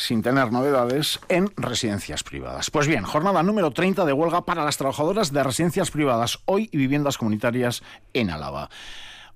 sin 0.01 0.23
tener 0.23 0.51
novedades 0.51 1.21
en 1.29 1.53
residencias 1.57 2.23
privadas. 2.25 2.71
Pues 2.71 2.87
bien, 2.87 3.05
jornada 3.05 3.43
número 3.43 3.71
30 3.71 4.07
de 4.07 4.15
huelga 4.15 4.47
para 4.47 4.65
las 4.65 4.79
trabajadoras 4.79 5.31
de 5.31 5.45
residencias 5.45 5.91
privadas 5.91 6.39
hoy 6.47 6.71
y 6.73 6.79
viviendas 6.79 7.19
comunitarias 7.19 7.83
en 8.15 8.31
Álava. 8.31 8.71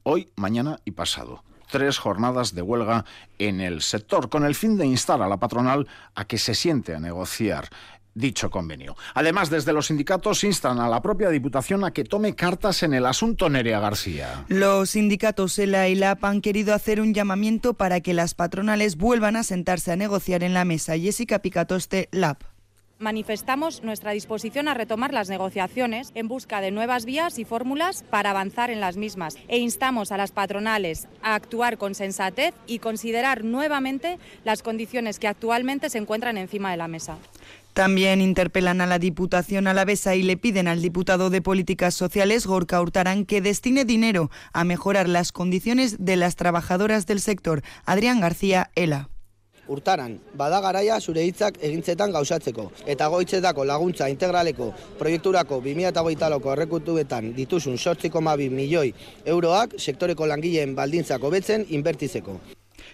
Hoy, 0.04 0.30
mañana 0.36 0.80
y 0.86 0.92
pasado 0.92 1.42
tres 1.70 1.98
jornadas 1.98 2.54
de 2.54 2.62
huelga 2.62 3.04
en 3.38 3.60
el 3.60 3.82
sector, 3.82 4.28
con 4.28 4.44
el 4.44 4.54
fin 4.54 4.76
de 4.76 4.86
instar 4.86 5.20
a 5.20 5.28
la 5.28 5.38
patronal 5.38 5.88
a 6.14 6.24
que 6.24 6.38
se 6.38 6.54
siente 6.54 6.94
a 6.94 7.00
negociar 7.00 7.68
dicho 8.14 8.50
convenio. 8.50 8.96
Además, 9.14 9.50
desde 9.50 9.72
los 9.72 9.86
sindicatos 9.86 10.44
instan 10.44 10.80
a 10.80 10.88
la 10.88 11.02
propia 11.02 11.28
Diputación 11.28 11.84
a 11.84 11.92
que 11.92 12.04
tome 12.04 12.34
cartas 12.34 12.82
en 12.82 12.94
el 12.94 13.06
asunto 13.06 13.48
Nerea 13.48 13.80
García. 13.80 14.44
Los 14.48 14.90
sindicatos 14.90 15.58
ELA 15.58 15.88
y 15.88 15.94
LAP 15.94 16.24
han 16.24 16.40
querido 16.40 16.74
hacer 16.74 17.00
un 17.00 17.14
llamamiento 17.14 17.74
para 17.74 18.00
que 18.00 18.14
las 18.14 18.34
patronales 18.34 18.96
vuelvan 18.96 19.36
a 19.36 19.42
sentarse 19.42 19.92
a 19.92 19.96
negociar 19.96 20.42
en 20.42 20.54
la 20.54 20.64
mesa. 20.64 20.96
Jessica 20.96 21.40
Picatoste, 21.40 22.08
LAP 22.12 22.53
manifestamos 22.98 23.82
nuestra 23.82 24.12
disposición 24.12 24.68
a 24.68 24.74
retomar 24.74 25.12
las 25.12 25.28
negociaciones 25.28 26.12
en 26.14 26.28
busca 26.28 26.60
de 26.60 26.70
nuevas 26.70 27.04
vías 27.04 27.38
y 27.38 27.44
fórmulas 27.44 28.02
para 28.02 28.30
avanzar 28.30 28.70
en 28.70 28.80
las 28.80 28.96
mismas 28.96 29.36
e 29.48 29.58
instamos 29.58 30.12
a 30.12 30.16
las 30.16 30.32
patronales 30.32 31.08
a 31.22 31.34
actuar 31.34 31.78
con 31.78 31.94
sensatez 31.94 32.54
y 32.66 32.78
considerar 32.78 33.44
nuevamente 33.44 34.18
las 34.44 34.62
condiciones 34.62 35.18
que 35.18 35.28
actualmente 35.28 35.90
se 35.90 35.98
encuentran 35.98 36.38
encima 36.38 36.70
de 36.70 36.76
la 36.76 36.88
mesa. 36.88 37.18
También 37.74 38.20
interpelan 38.20 38.80
a 38.80 38.86
la 38.86 39.00
Diputación 39.00 39.66
Alavesa 39.66 40.14
y 40.14 40.22
le 40.22 40.36
piden 40.36 40.68
al 40.68 40.80
diputado 40.80 41.28
de 41.28 41.42
Políticas 41.42 41.94
Sociales, 41.94 42.46
Gorka 42.46 42.80
Hurtarán, 42.80 43.26
que 43.26 43.40
destine 43.40 43.84
dinero 43.84 44.30
a 44.52 44.62
mejorar 44.62 45.08
las 45.08 45.32
condiciones 45.32 46.04
de 46.04 46.14
las 46.14 46.36
trabajadoras 46.36 47.06
del 47.06 47.20
sector. 47.20 47.62
Adrián 47.84 48.20
García, 48.20 48.70
ELA. 48.76 49.08
Urtaran, 49.68 50.18
bada 50.34 50.60
garaia 50.60 50.98
zure 51.00 51.24
hitzak 51.24 51.56
egintzetan 51.60 52.12
gauzatzeko. 52.12 52.70
Eta 52.86 53.08
goitzetako 53.08 53.64
laguntza 53.64 54.08
integraleko 54.12 54.72
proiekturako 54.98 55.60
2008ko 55.64 56.52
errekutuetan 56.56 57.32
dituzun 57.36 57.78
8,2 57.78 58.50
milioi 58.50 58.92
euroak 59.24 59.78
sektoreko 59.78 60.26
langileen 60.26 60.74
baldintzako 60.74 61.30
betzen 61.30 61.66
inbertizeko. 61.70 62.38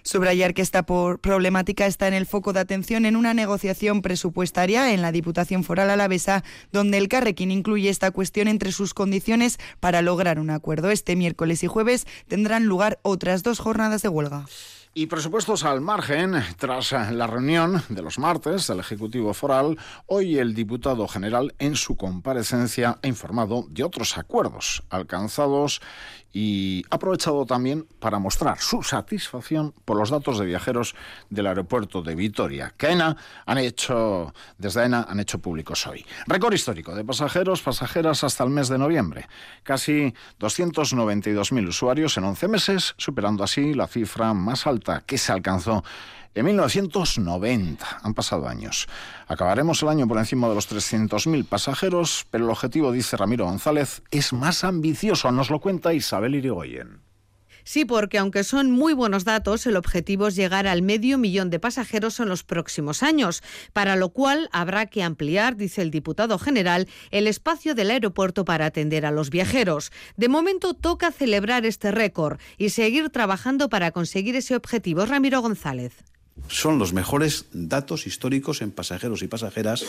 Subrayar 0.02 0.54
que 0.54 0.62
esta 0.62 0.84
problemática 0.84 1.86
está 1.86 2.08
en 2.08 2.14
el 2.14 2.26
foco 2.26 2.52
de 2.52 2.60
atención 2.60 3.04
en 3.04 3.16
una 3.16 3.34
negociación 3.34 4.02
presupuestaria 4.02 4.92
en 4.94 5.02
la 5.02 5.12
Diputación 5.12 5.64
Foral 5.64 5.90
Alavesa, 5.90 6.42
donde 6.72 6.98
el 6.98 7.08
Carrequín 7.08 7.50
incluye 7.50 7.90
esta 7.90 8.10
cuestión 8.10 8.48
entre 8.48 8.72
sus 8.72 8.94
condiciones 8.94 9.58
para 9.78 10.02
lograr 10.02 10.38
un 10.38 10.50
acuerdo. 10.50 10.90
Este 10.90 11.16
miércoles 11.16 11.62
y 11.64 11.66
jueves 11.66 12.06
tendrán 12.28 12.64
lugar 12.64 12.98
otras 13.02 13.42
dos 13.42 13.58
jornadas 13.58 14.02
de 14.02 14.08
huelga. 14.08 14.46
Y 14.92 15.06
presupuestos 15.06 15.64
al 15.64 15.80
margen, 15.80 16.34
tras 16.58 16.90
la 16.90 17.28
reunión 17.28 17.80
de 17.90 18.02
los 18.02 18.18
martes 18.18 18.66
del 18.66 18.80
Ejecutivo 18.80 19.32
Foral, 19.34 19.78
hoy 20.06 20.38
el 20.38 20.52
diputado 20.52 21.06
general 21.06 21.54
en 21.60 21.76
su 21.76 21.96
comparecencia 21.96 22.98
ha 23.00 23.06
informado 23.06 23.66
de 23.70 23.84
otros 23.84 24.18
acuerdos 24.18 24.82
alcanzados 24.90 25.80
y 26.32 26.84
ha 26.90 26.96
aprovechado 26.96 27.44
también 27.46 27.86
para 27.98 28.18
mostrar 28.18 28.58
su 28.58 28.82
satisfacción 28.82 29.74
por 29.84 29.96
los 29.96 30.10
datos 30.10 30.38
de 30.38 30.46
viajeros 30.46 30.94
del 31.28 31.46
aeropuerto 31.46 32.02
de 32.02 32.14
Vitoria, 32.14 32.72
que 32.76 32.88
han 32.88 33.58
hecho, 33.58 34.32
desde 34.58 34.82
AENA 34.82 35.06
han 35.08 35.20
hecho 35.20 35.38
públicos 35.38 35.86
hoy. 35.86 36.04
Récord 36.26 36.54
histórico 36.54 36.94
de 36.94 37.04
pasajeros, 37.04 37.62
pasajeras 37.62 38.22
hasta 38.24 38.44
el 38.44 38.50
mes 38.50 38.68
de 38.68 38.78
noviembre. 38.78 39.28
Casi 39.62 40.14
292.000 40.38 41.68
usuarios 41.68 42.16
en 42.16 42.24
11 42.24 42.48
meses, 42.48 42.94
superando 42.96 43.42
así 43.42 43.74
la 43.74 43.86
cifra 43.86 44.34
más 44.34 44.66
alta 44.66 45.02
que 45.04 45.18
se 45.18 45.32
alcanzó 45.32 45.84
en 46.34 46.46
1990. 46.46 48.00
Han 48.02 48.14
pasado 48.14 48.48
años. 48.48 48.88
Acabaremos 49.26 49.82
el 49.82 49.88
año 49.88 50.06
por 50.06 50.18
encima 50.18 50.48
de 50.48 50.54
los 50.54 50.70
300.000 50.70 51.44
pasajeros, 51.44 52.26
pero 52.30 52.44
el 52.44 52.50
objetivo, 52.50 52.92
dice 52.92 53.16
Ramiro 53.16 53.46
González, 53.46 54.02
es 54.10 54.32
más 54.32 54.64
ambicioso. 54.64 55.30
Nos 55.32 55.50
lo 55.50 55.60
cuenta 55.60 55.92
Isabel 55.92 56.34
Irigoyen. 56.34 57.00
Sí, 57.64 57.84
porque 57.84 58.18
aunque 58.18 58.42
son 58.42 58.70
muy 58.70 58.94
buenos 58.94 59.24
datos, 59.24 59.66
el 59.66 59.76
objetivo 59.76 60.28
es 60.28 60.36
llegar 60.36 60.66
al 60.66 60.82
medio 60.82 61.18
millón 61.18 61.50
de 61.50 61.60
pasajeros 61.60 62.18
en 62.20 62.28
los 62.28 62.42
próximos 62.42 63.02
años, 63.02 63.42
para 63.72 63.96
lo 63.96 64.10
cual 64.10 64.48
habrá 64.52 64.86
que 64.86 65.02
ampliar, 65.02 65.56
dice 65.56 65.82
el 65.82 65.90
diputado 65.90 66.38
general, 66.38 66.88
el 67.10 67.26
espacio 67.26 67.74
del 67.74 67.90
aeropuerto 67.90 68.44
para 68.44 68.66
atender 68.66 69.04
a 69.04 69.10
los 69.10 69.30
viajeros. 69.30 69.92
De 70.16 70.28
momento 70.28 70.74
toca 70.74 71.12
celebrar 71.12 71.66
este 71.66 71.90
récord 71.90 72.40
y 72.56 72.70
seguir 72.70 73.10
trabajando 73.10 73.68
para 73.68 73.90
conseguir 73.90 74.36
ese 74.36 74.56
objetivo. 74.56 75.04
Ramiro 75.04 75.42
González 75.42 75.92
son 76.48 76.78
los 76.78 76.92
mejores 76.92 77.46
datos 77.52 78.06
históricos 78.06 78.62
en 78.62 78.70
pasajeros 78.70 79.22
y 79.22 79.28
pasajeras 79.28 79.84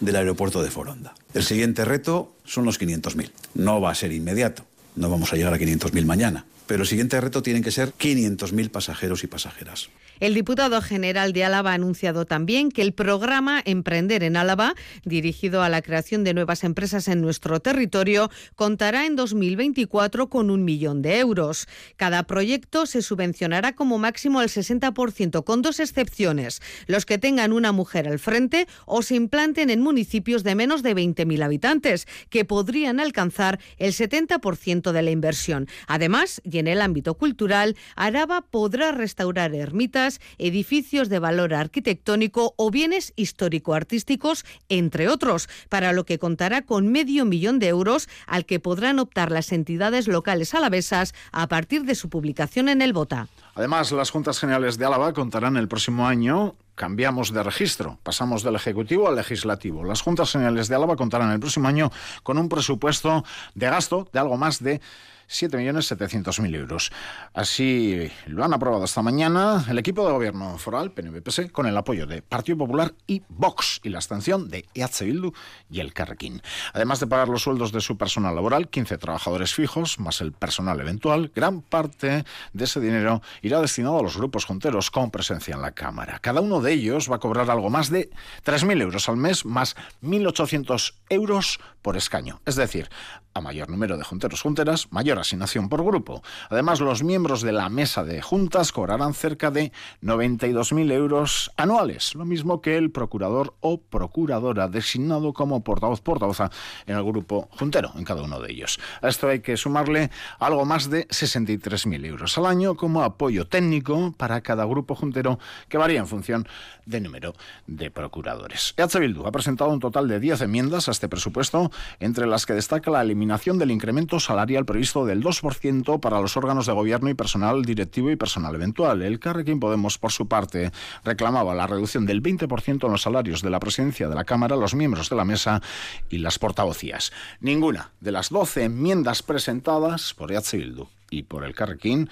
del 0.00 0.16
aeropuerto 0.16 0.62
de 0.62 0.70
Foronda. 0.70 1.14
El 1.34 1.44
siguiente 1.44 1.84
reto 1.84 2.34
son 2.44 2.64
los 2.64 2.80
500.000. 2.80 3.30
No 3.54 3.80
va 3.80 3.90
a 3.90 3.94
ser 3.94 4.12
inmediato, 4.12 4.64
no 4.96 5.10
vamos 5.10 5.32
a 5.32 5.36
llegar 5.36 5.54
a 5.54 5.58
500.000 5.58 6.04
mañana, 6.04 6.44
pero 6.68 6.82
el 6.82 6.88
siguiente 6.88 7.20
reto 7.20 7.42
tienen 7.42 7.64
que 7.64 7.72
ser 7.72 7.92
500.000 7.94 8.70
pasajeros 8.70 9.24
y 9.24 9.26
pasajeras. 9.26 9.88
El 10.20 10.34
diputado 10.34 10.82
general 10.82 11.32
de 11.32 11.44
Álava 11.44 11.70
ha 11.70 11.74
anunciado 11.74 12.26
también 12.26 12.70
que 12.70 12.82
el 12.82 12.92
programa 12.92 13.62
Emprender 13.64 14.24
en 14.24 14.36
Álava, 14.36 14.74
dirigido 15.04 15.62
a 15.62 15.68
la 15.68 15.80
creación 15.80 16.24
de 16.24 16.34
nuevas 16.34 16.64
empresas 16.64 17.06
en 17.06 17.20
nuestro 17.20 17.60
territorio, 17.60 18.28
contará 18.56 19.06
en 19.06 19.14
2024 19.14 20.28
con 20.28 20.50
un 20.50 20.64
millón 20.64 21.02
de 21.02 21.20
euros. 21.20 21.68
Cada 21.96 22.24
proyecto 22.24 22.86
se 22.86 23.00
subvencionará 23.00 23.74
como 23.74 23.98
máximo 23.98 24.40
al 24.40 24.48
60%, 24.48 25.44
con 25.44 25.62
dos 25.62 25.78
excepciones, 25.78 26.60
los 26.88 27.06
que 27.06 27.18
tengan 27.18 27.52
una 27.52 27.70
mujer 27.70 28.08
al 28.08 28.18
frente 28.18 28.66
o 28.86 29.02
se 29.02 29.14
implanten 29.14 29.70
en 29.70 29.80
municipios 29.80 30.42
de 30.42 30.56
menos 30.56 30.82
de 30.82 30.96
20.000 30.96 31.44
habitantes, 31.44 32.08
que 32.28 32.44
podrían 32.44 32.98
alcanzar 32.98 33.60
el 33.76 33.92
70% 33.92 34.90
de 34.90 35.02
la 35.02 35.10
inversión. 35.12 35.68
Además, 35.86 36.42
en 36.58 36.68
el 36.68 36.80
ámbito 36.82 37.14
cultural, 37.14 37.76
Araba 37.96 38.42
podrá 38.42 38.92
restaurar 38.92 39.54
ermitas 39.54 40.20
edificios 40.38 41.08
de 41.08 41.18
valor 41.18 41.54
arquitectónico 41.54 42.54
o 42.56 42.70
bienes 42.70 43.12
histórico-artísticos, 43.16 44.44
entre 44.68 45.08
otros, 45.08 45.48
para 45.68 45.92
lo 45.92 46.04
que 46.04 46.18
contará 46.18 46.62
con 46.62 46.88
medio 46.88 47.24
millón 47.24 47.58
de 47.58 47.68
euros 47.68 48.08
al 48.26 48.44
que 48.44 48.60
podrán 48.60 48.98
optar 48.98 49.30
las 49.30 49.52
entidades 49.52 50.08
locales 50.08 50.54
alavesas 50.54 51.14
a 51.32 51.46
partir 51.46 51.84
de 51.84 51.94
su 51.94 52.08
publicación 52.08 52.68
en 52.68 52.82
el 52.82 52.92
BOTA. 52.92 53.28
Además, 53.54 53.90
las 53.92 54.10
Juntas 54.10 54.38
Generales 54.38 54.78
de 54.78 54.84
Álava 54.84 55.12
contarán 55.12 55.56
el 55.56 55.68
próximo 55.68 56.06
año 56.06 56.54
cambiamos 56.78 57.32
de 57.34 57.42
registro, 57.42 57.98
pasamos 58.02 58.42
del 58.42 58.54
Ejecutivo 58.54 59.08
al 59.08 59.16
Legislativo. 59.16 59.84
Las 59.84 60.00
Juntas 60.00 60.32
Generales 60.32 60.68
de 60.68 60.76
Álava 60.76 60.96
contarán 60.96 61.32
el 61.32 61.40
próximo 61.40 61.68
año 61.68 61.90
con 62.22 62.38
un 62.38 62.48
presupuesto 62.48 63.24
de 63.54 63.68
gasto 63.68 64.08
de 64.12 64.20
algo 64.20 64.38
más 64.38 64.62
de 64.62 64.80
7.700.000 65.28 66.54
euros. 66.56 66.90
Así 67.34 68.10
lo 68.26 68.44
han 68.44 68.54
aprobado 68.54 68.84
esta 68.84 69.02
mañana 69.02 69.64
el 69.68 69.78
equipo 69.78 70.06
de 70.06 70.12
gobierno 70.12 70.56
foral, 70.58 70.92
PNVPS, 70.92 71.52
con 71.52 71.66
el 71.66 71.76
apoyo 71.76 72.06
de 72.06 72.22
Partido 72.22 72.58
Popular 72.58 72.94
y 73.06 73.22
Vox 73.28 73.80
y 73.82 73.90
la 73.90 73.98
abstención 73.98 74.48
de 74.48 74.64
EH 74.74 75.04
Bildu 75.04 75.32
y 75.70 75.80
el 75.80 75.92
Carrequín. 75.92 76.42
Además 76.72 77.00
de 77.00 77.06
pagar 77.06 77.28
los 77.28 77.42
sueldos 77.42 77.72
de 77.72 77.80
su 77.80 77.98
personal 77.98 78.34
laboral, 78.34 78.68
15 78.68 78.96
trabajadores 78.98 79.54
fijos, 79.54 80.00
más 80.00 80.20
el 80.20 80.32
personal 80.32 80.80
eventual, 80.80 81.30
gran 81.34 81.60
parte 81.60 82.24
de 82.52 82.64
ese 82.64 82.80
dinero 82.80 83.22
irá 83.42 83.60
destinado 83.60 83.98
a 83.98 84.02
los 84.02 84.16
grupos 84.16 84.46
junteros 84.46 84.90
con 84.90 85.10
presencia 85.10 85.54
en 85.54 85.62
la 85.62 85.72
Cámara. 85.72 86.18
Cada 86.20 86.40
uno 86.40 86.60
de 86.68 86.74
ellos 86.74 87.10
va 87.10 87.16
a 87.16 87.18
cobrar 87.18 87.50
algo 87.50 87.70
más 87.70 87.88
de 87.88 88.10
3.000 88.44 88.82
euros 88.82 89.08
al 89.08 89.16
mes, 89.16 89.46
más 89.46 89.74
1.800 90.02 90.94
euros 91.08 91.60
por 91.80 91.96
escaño. 91.96 92.42
Es 92.44 92.56
decir, 92.56 92.90
a 93.32 93.40
mayor 93.40 93.70
número 93.70 93.96
de 93.96 94.04
junteros 94.04 94.42
junteras, 94.42 94.88
mayor 94.90 95.18
asignación 95.18 95.68
por 95.68 95.84
grupo. 95.84 96.22
Además, 96.50 96.80
los 96.80 97.02
miembros 97.02 97.40
de 97.40 97.52
la 97.52 97.68
mesa 97.68 98.04
de 98.04 98.20
juntas 98.20 98.72
cobrarán 98.72 99.14
cerca 99.14 99.50
de 99.50 99.72
92.000 100.02 100.92
euros 100.92 101.50
anuales, 101.56 102.14
lo 102.14 102.24
mismo 102.24 102.60
que 102.60 102.76
el 102.76 102.90
procurador 102.90 103.54
o 103.60 103.80
procuradora 103.80 104.68
designado 104.68 105.32
como 105.32 105.62
portavoz 105.62 106.00
portavoza 106.00 106.50
en 106.86 106.96
el 106.96 107.04
grupo 107.04 107.48
juntero, 107.52 107.92
en 107.96 108.04
cada 108.04 108.22
uno 108.22 108.40
de 108.40 108.52
ellos. 108.52 108.78
A 109.00 109.08
esto 109.08 109.28
hay 109.28 109.40
que 109.40 109.56
sumarle 109.56 110.10
algo 110.38 110.64
más 110.64 110.90
de 110.90 111.06
63.000 111.08 112.04
euros 112.04 112.36
al 112.36 112.46
año 112.46 112.76
como 112.76 113.02
apoyo 113.02 113.46
técnico 113.46 114.12
para 114.16 114.40
cada 114.42 114.64
grupo 114.64 114.94
juntero 114.94 115.38
que 115.68 115.78
varía 115.78 116.00
en 116.00 116.06
función 116.06 116.48
del 116.86 117.02
número 117.02 117.34
de 117.66 117.90
procuradores. 117.90 118.74
EH 118.76 119.26
ha 119.26 119.32
presentado 119.32 119.70
un 119.70 119.80
total 119.80 120.08
de 120.08 120.20
10 120.20 120.42
enmiendas 120.42 120.88
a 120.88 120.92
este 120.92 121.08
presupuesto, 121.08 121.70
entre 122.00 122.26
las 122.26 122.46
que 122.46 122.54
destaca 122.54 122.90
la 122.90 123.02
eliminación 123.02 123.58
del 123.58 123.70
incremento 123.70 124.20
salarial 124.20 124.64
previsto 124.64 125.04
del 125.04 125.22
2% 125.22 126.00
para 126.00 126.20
los 126.20 126.36
órganos 126.36 126.66
de 126.66 126.72
gobierno 126.72 127.08
y 127.10 127.14
personal 127.14 127.64
directivo 127.64 128.10
y 128.10 128.16
personal 128.16 128.54
eventual. 128.54 129.02
El 129.02 129.18
Carrequín 129.18 129.60
Podemos, 129.60 129.98
por 129.98 130.12
su 130.12 130.28
parte, 130.28 130.72
reclamaba 131.04 131.54
la 131.54 131.66
reducción 131.66 132.06
del 132.06 132.22
20% 132.22 132.84
en 132.84 132.92
los 132.92 133.02
salarios 133.02 133.42
de 133.42 133.50
la 133.50 133.60
presidencia 133.60 134.08
de 134.08 134.14
la 134.14 134.24
Cámara, 134.24 134.56
los 134.56 134.74
miembros 134.74 135.08
de 135.10 135.16
la 135.16 135.24
mesa 135.24 135.62
y 136.08 136.18
las 136.18 136.38
portavocías. 136.38 137.12
Ninguna 137.40 137.90
de 138.00 138.12
las 138.12 138.30
12 138.30 138.64
enmiendas 138.64 139.22
presentadas 139.22 140.14
por 140.14 140.32
EH 140.32 140.56
Bildu 140.56 140.88
y 141.10 141.22
por 141.22 141.44
el 141.44 141.54
Carrequín 141.54 142.10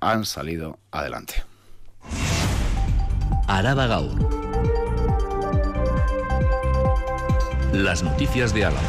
han 0.00 0.24
salido 0.24 0.78
adelante. 0.90 1.44
Araba. 3.48 4.02
Las 7.72 8.02
noticias 8.02 8.52
de 8.52 8.66
Álava. 8.66 8.82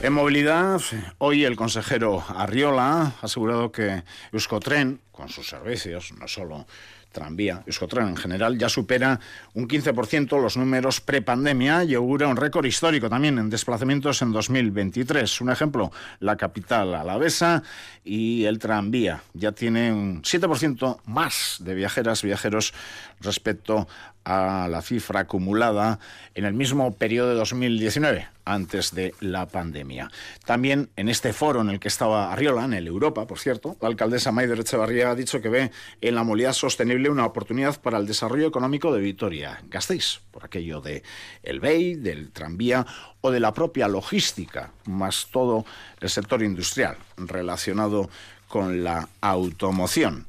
En 0.00 0.12
movilidad, 0.12 0.80
hoy 1.18 1.44
el 1.44 1.56
consejero 1.56 2.24
Arriola 2.28 3.02
ha 3.20 3.24
asegurado 3.24 3.72
que 3.72 4.04
Euskotren, 4.30 5.00
con 5.10 5.30
sus 5.30 5.48
servicios, 5.48 6.12
no 6.12 6.28
solo 6.28 6.66
tranvía, 7.12 7.62
Euskotren 7.66 8.08
en 8.08 8.16
general, 8.16 8.58
ya 8.58 8.68
supera 8.68 9.20
un 9.54 9.68
15% 9.68 10.40
los 10.40 10.56
números 10.56 11.00
prepandemia 11.00 11.84
y 11.84 11.94
augura 11.94 12.26
un 12.26 12.36
récord 12.36 12.64
histórico 12.64 13.08
también 13.08 13.38
en 13.38 13.50
desplazamientos 13.50 14.22
en 14.22 14.32
2023. 14.32 15.40
Un 15.40 15.50
ejemplo, 15.50 15.92
la 16.20 16.36
capital 16.36 16.94
alavesa 16.94 17.62
y 18.04 18.44
el 18.44 18.58
tranvía 18.58 19.22
ya 19.34 19.52
tiene 19.52 19.92
un 19.92 20.22
7% 20.22 20.98
más 21.06 21.56
de 21.60 21.74
viajeras, 21.74 22.22
viajeros 22.22 22.74
respecto 23.20 23.86
a 24.24 24.68
la 24.70 24.82
cifra 24.82 25.20
acumulada 25.20 25.98
en 26.34 26.44
el 26.44 26.54
mismo 26.54 26.94
periodo 26.94 27.30
de 27.30 27.34
2019, 27.34 28.28
antes 28.44 28.94
de 28.94 29.14
la 29.20 29.46
pandemia. 29.46 30.10
También 30.44 30.90
en 30.96 31.08
este 31.08 31.32
foro 31.32 31.60
en 31.60 31.70
el 31.70 31.80
que 31.80 31.88
estaba 31.88 32.32
Arriola, 32.32 32.64
en 32.64 32.74
el 32.74 32.86
Europa, 32.86 33.26
por 33.26 33.38
cierto, 33.38 33.76
la 33.80 33.88
alcaldesa 33.88 34.32
Maider 34.32 34.60
Echevarría 34.60 35.10
ha 35.10 35.14
dicho 35.14 35.40
que 35.40 35.48
ve 35.48 35.70
en 36.00 36.14
la 36.14 36.24
movilidad 36.24 36.52
sostenible 36.52 37.10
una 37.10 37.26
oportunidad 37.26 37.80
para 37.80 37.98
el 37.98 38.06
desarrollo 38.06 38.48
económico 38.48 38.92
de 38.92 39.00
Vitoria-Gasteiz, 39.00 40.20
por 40.30 40.44
aquello 40.44 40.80
de 40.80 41.02
el 41.42 41.60
BEI, 41.60 41.94
del 41.94 42.30
tranvía 42.30 42.86
o 43.20 43.30
de 43.30 43.40
la 43.40 43.52
propia 43.52 43.88
logística, 43.88 44.72
más 44.86 45.28
todo 45.30 45.64
el 46.00 46.10
sector 46.10 46.42
industrial 46.42 46.96
relacionado 47.16 48.08
con 48.48 48.84
la 48.84 49.08
automoción 49.20 50.26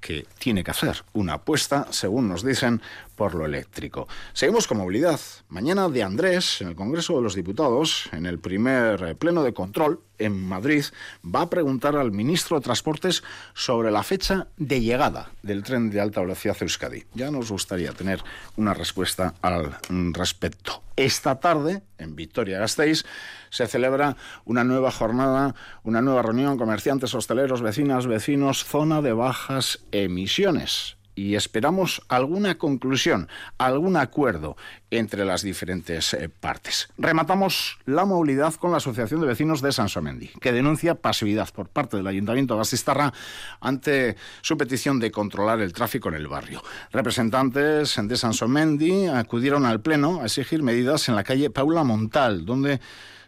que 0.00 0.26
tiene 0.38 0.64
que 0.64 0.70
hacer 0.70 1.04
una 1.12 1.34
apuesta, 1.34 1.86
según 1.90 2.28
nos 2.28 2.44
dicen, 2.44 2.80
por 3.20 3.34
lo 3.34 3.44
eléctrico. 3.44 4.08
Seguimos 4.32 4.66
con 4.66 4.78
movilidad. 4.78 5.20
Mañana 5.50 5.90
de 5.90 6.02
Andrés, 6.02 6.62
en 6.62 6.68
el 6.68 6.74
Congreso 6.74 7.16
de 7.16 7.20
los 7.20 7.34
Diputados, 7.34 8.08
en 8.12 8.24
el 8.24 8.38
primer 8.38 9.14
pleno 9.16 9.42
de 9.42 9.52
control 9.52 10.00
en 10.16 10.42
Madrid, 10.42 10.86
va 11.22 11.42
a 11.42 11.50
preguntar 11.50 11.96
al 11.96 12.12
ministro 12.12 12.56
de 12.56 12.64
Transportes 12.64 13.22
sobre 13.52 13.90
la 13.90 14.02
fecha 14.04 14.46
de 14.56 14.80
llegada 14.80 15.32
del 15.42 15.62
tren 15.64 15.90
de 15.90 16.00
alta 16.00 16.22
velocidad 16.22 16.56
a 16.58 16.64
Euskadi. 16.64 17.04
Ya 17.12 17.30
nos 17.30 17.50
gustaría 17.50 17.92
tener 17.92 18.24
una 18.56 18.72
respuesta 18.72 19.34
al 19.42 19.76
respecto. 20.14 20.82
Esta 20.96 21.40
tarde, 21.40 21.82
en 21.98 22.16
Vitoria-Gasteiz, 22.16 23.04
se 23.50 23.66
celebra 23.66 24.16
una 24.46 24.64
nueva 24.64 24.90
jornada, 24.90 25.54
una 25.82 26.00
nueva 26.00 26.22
reunión 26.22 26.56
comerciantes, 26.56 27.14
hosteleros, 27.14 27.60
vecinas, 27.60 28.06
vecinos, 28.06 28.64
zona 28.64 29.02
de 29.02 29.12
bajas 29.12 29.80
emisiones 29.92 30.96
y 31.20 31.34
esperamos 31.34 32.00
alguna 32.08 32.56
conclusión, 32.56 33.28
algún 33.58 33.96
acuerdo 33.96 34.56
entre 34.90 35.26
las 35.26 35.42
diferentes 35.42 36.14
eh, 36.14 36.30
partes. 36.30 36.88
Rematamos 36.96 37.78
la 37.84 38.06
movilidad 38.06 38.54
con 38.54 38.70
la 38.70 38.78
Asociación 38.78 39.20
de 39.20 39.26
Vecinos 39.26 39.60
de 39.60 39.70
Sansomendi, 39.70 40.28
que 40.40 40.50
denuncia 40.50 40.94
pasividad 40.94 41.50
por 41.52 41.68
parte 41.68 41.98
del 41.98 42.06
Ayuntamiento 42.06 42.54
de 42.54 42.58
Gastistarra 42.60 43.12
ante 43.60 44.16
su 44.40 44.56
petición 44.56 44.98
de 44.98 45.10
controlar 45.10 45.60
el 45.60 45.74
tráfico 45.74 46.08
en 46.08 46.14
el 46.14 46.26
barrio. 46.26 46.62
Representantes 46.90 48.00
de 48.02 48.16
Sansomendi 48.16 49.06
acudieron 49.08 49.66
al 49.66 49.82
Pleno 49.82 50.22
a 50.22 50.24
exigir 50.24 50.62
medidas 50.62 51.10
en 51.10 51.16
la 51.16 51.24
calle 51.24 51.50
Paula 51.50 51.84
Montal, 51.84 52.46
donde 52.46 52.80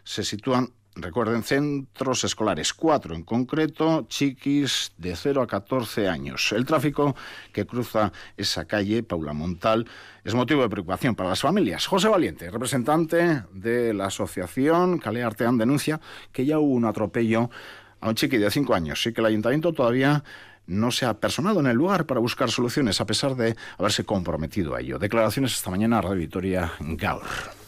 se 0.03 0.23
sitúan 0.23 0.71
Recuerden, 0.95 1.41
centros 1.41 2.23
escolares, 2.23 2.71
cuatro 2.71 3.15
en 3.15 3.23
concreto, 3.23 4.05
chiquis 4.09 4.93
de 4.97 5.15
0 5.15 5.41
a 5.41 5.47
14 5.47 6.07
años. 6.07 6.51
El 6.51 6.65
tráfico 6.65 7.15
que 7.51 7.65
cruza 7.65 8.11
esa 8.37 8.65
calle, 8.65 9.01
Paula 9.01 9.33
Montal, 9.33 9.87
es 10.23 10.35
motivo 10.35 10.61
de 10.61 10.69
preocupación 10.69 11.15
para 11.15 11.29
las 11.29 11.41
familias. 11.41 11.87
José 11.87 12.09
Valiente, 12.09 12.51
representante 12.51 13.43
de 13.51 13.93
la 13.95 14.05
asociación 14.05 14.99
Calea 14.99 15.25
Artean, 15.25 15.57
denuncia 15.57 15.99
que 16.31 16.45
ya 16.45 16.59
hubo 16.59 16.73
un 16.73 16.85
atropello 16.85 17.49
a 17.99 18.09
un 18.09 18.15
chiqui 18.15 18.37
de 18.37 18.51
5 18.51 18.75
años 18.75 19.03
y 19.07 19.13
que 19.13 19.21
el 19.21 19.27
ayuntamiento 19.27 19.73
todavía 19.73 20.23
no 20.67 20.91
se 20.91 21.05
ha 21.07 21.15
personado 21.15 21.59
en 21.59 21.67
el 21.67 21.75
lugar 21.75 22.05
para 22.05 22.19
buscar 22.19 22.51
soluciones, 22.51 23.01
a 23.01 23.05
pesar 23.05 23.35
de 23.35 23.55
haberse 23.79 24.05
comprometido 24.05 24.75
a 24.75 24.81
ello. 24.81 24.99
Declaraciones 24.99 25.53
esta 25.53 25.71
mañana 25.71 25.97
a 25.97 26.01
Radio 26.01 26.19
Victoria 26.19 26.71
Gaur. 26.79 27.62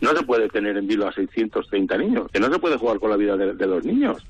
No 0.00 0.16
se 0.16 0.22
puede 0.24 0.48
tener 0.48 0.76
en 0.76 0.86
vilo 0.86 1.06
a 1.06 1.12
630 1.12 1.98
niños, 1.98 2.30
que 2.32 2.40
no 2.40 2.52
se 2.52 2.58
puede 2.58 2.76
jugar 2.76 3.00
con 3.00 3.10
la 3.10 3.16
vida 3.16 3.36
de, 3.36 3.54
de 3.54 3.66
los 3.66 3.84
niños. 3.84 4.26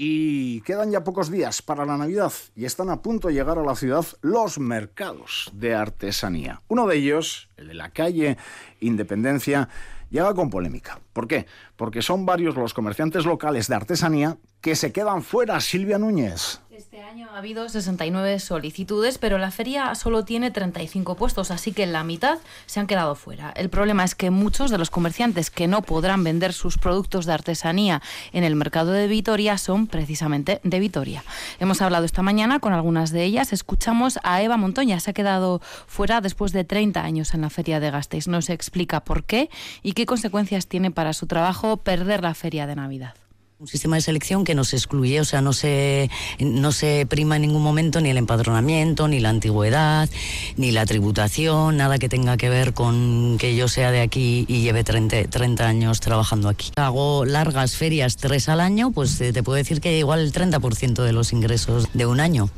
Y 0.00 0.60
quedan 0.60 0.92
ya 0.92 1.02
pocos 1.02 1.28
días 1.28 1.60
para 1.60 1.84
la 1.84 1.96
Navidad 1.96 2.32
y 2.54 2.66
están 2.66 2.88
a 2.88 3.02
punto 3.02 3.26
de 3.26 3.34
llegar 3.34 3.58
a 3.58 3.64
la 3.64 3.74
ciudad 3.74 4.06
los 4.22 4.60
mercados 4.60 5.50
de 5.52 5.74
artesanía. 5.74 6.62
Uno 6.68 6.86
de 6.86 6.98
ellos, 6.98 7.48
el 7.56 7.66
de 7.66 7.74
la 7.74 7.90
calle 7.90 8.36
Independencia, 8.78 9.68
llega 10.10 10.34
con 10.34 10.50
polémica. 10.50 11.00
¿Por 11.18 11.26
qué? 11.26 11.46
Porque 11.74 12.00
son 12.00 12.26
varios 12.26 12.54
los 12.54 12.74
comerciantes 12.74 13.24
locales 13.24 13.66
de 13.66 13.74
artesanía 13.74 14.36
que 14.60 14.76
se 14.76 14.92
quedan 14.92 15.24
fuera, 15.24 15.60
Silvia 15.60 15.98
Núñez. 15.98 16.60
Este 16.78 17.02
año 17.02 17.28
ha 17.34 17.38
habido 17.38 17.68
69 17.68 18.38
solicitudes, 18.38 19.18
pero 19.18 19.36
la 19.38 19.50
feria 19.50 19.96
solo 19.96 20.24
tiene 20.24 20.52
35 20.52 21.16
puestos, 21.16 21.50
así 21.50 21.72
que 21.72 21.86
la 21.86 22.04
mitad 22.04 22.38
se 22.66 22.78
han 22.78 22.86
quedado 22.86 23.16
fuera. 23.16 23.50
El 23.56 23.68
problema 23.68 24.04
es 24.04 24.14
que 24.14 24.30
muchos 24.30 24.70
de 24.70 24.78
los 24.78 24.88
comerciantes 24.88 25.50
que 25.50 25.66
no 25.66 25.82
podrán 25.82 26.22
vender 26.22 26.52
sus 26.52 26.78
productos 26.78 27.26
de 27.26 27.32
artesanía 27.32 28.00
en 28.32 28.44
el 28.44 28.54
mercado 28.54 28.92
de 28.92 29.08
Vitoria 29.08 29.58
son 29.58 29.88
precisamente 29.88 30.60
de 30.62 30.78
Vitoria. 30.78 31.24
Hemos 31.58 31.82
hablado 31.82 32.04
esta 32.04 32.22
mañana 32.22 32.60
con 32.60 32.72
algunas 32.72 33.10
de 33.10 33.24
ellas. 33.24 33.52
Escuchamos 33.52 34.20
a 34.22 34.40
Eva 34.40 34.56
Montoña, 34.56 35.00
se 35.00 35.10
ha 35.10 35.14
quedado 35.14 35.60
fuera 35.88 36.20
después 36.20 36.52
de 36.52 36.62
30 36.62 37.02
años 37.02 37.34
en 37.34 37.40
la 37.40 37.50
feria 37.50 37.80
de 37.80 37.90
Gasteiz. 37.90 38.28
Nos 38.28 38.50
explica 38.50 39.00
por 39.00 39.24
qué 39.24 39.50
y 39.82 39.94
qué 39.94 40.06
consecuencias 40.06 40.68
tiene 40.68 40.92
para 40.92 41.07
su 41.12 41.26
trabajo 41.26 41.78
perder 41.78 42.22
la 42.22 42.34
feria 42.34 42.66
de 42.66 42.76
Navidad. 42.76 43.14
Un 43.60 43.66
sistema 43.66 43.96
de 43.96 44.02
selección 44.02 44.44
que 44.44 44.54
nos 44.54 44.72
excluye, 44.72 45.20
o 45.20 45.24
sea, 45.24 45.40
no 45.40 45.52
se, 45.52 46.08
no 46.38 46.70
se 46.70 47.06
prima 47.06 47.34
en 47.34 47.42
ningún 47.42 47.60
momento 47.60 48.00
ni 48.00 48.08
el 48.08 48.16
empadronamiento, 48.16 49.08
ni 49.08 49.18
la 49.18 49.30
antigüedad, 49.30 50.08
ni 50.56 50.70
la 50.70 50.86
tributación, 50.86 51.76
nada 51.76 51.98
que 51.98 52.08
tenga 52.08 52.36
que 52.36 52.50
ver 52.50 52.72
con 52.72 53.36
que 53.36 53.56
yo 53.56 53.66
sea 53.66 53.90
de 53.90 54.00
aquí 54.00 54.44
y 54.46 54.62
lleve 54.62 54.84
30, 54.84 55.24
30 55.24 55.66
años 55.66 55.98
trabajando 55.98 56.48
aquí. 56.48 56.70
Hago 56.76 57.24
largas 57.24 57.74
ferias, 57.74 58.16
tres 58.16 58.48
al 58.48 58.60
año, 58.60 58.92
pues 58.92 59.20
eh, 59.20 59.32
te 59.32 59.42
puedo 59.42 59.56
decir 59.56 59.80
que 59.80 59.98
igual 59.98 60.20
el 60.20 60.32
30% 60.32 61.02
de 61.02 61.12
los 61.12 61.32
ingresos 61.32 61.88
de 61.94 62.06
un 62.06 62.20
año. 62.20 62.50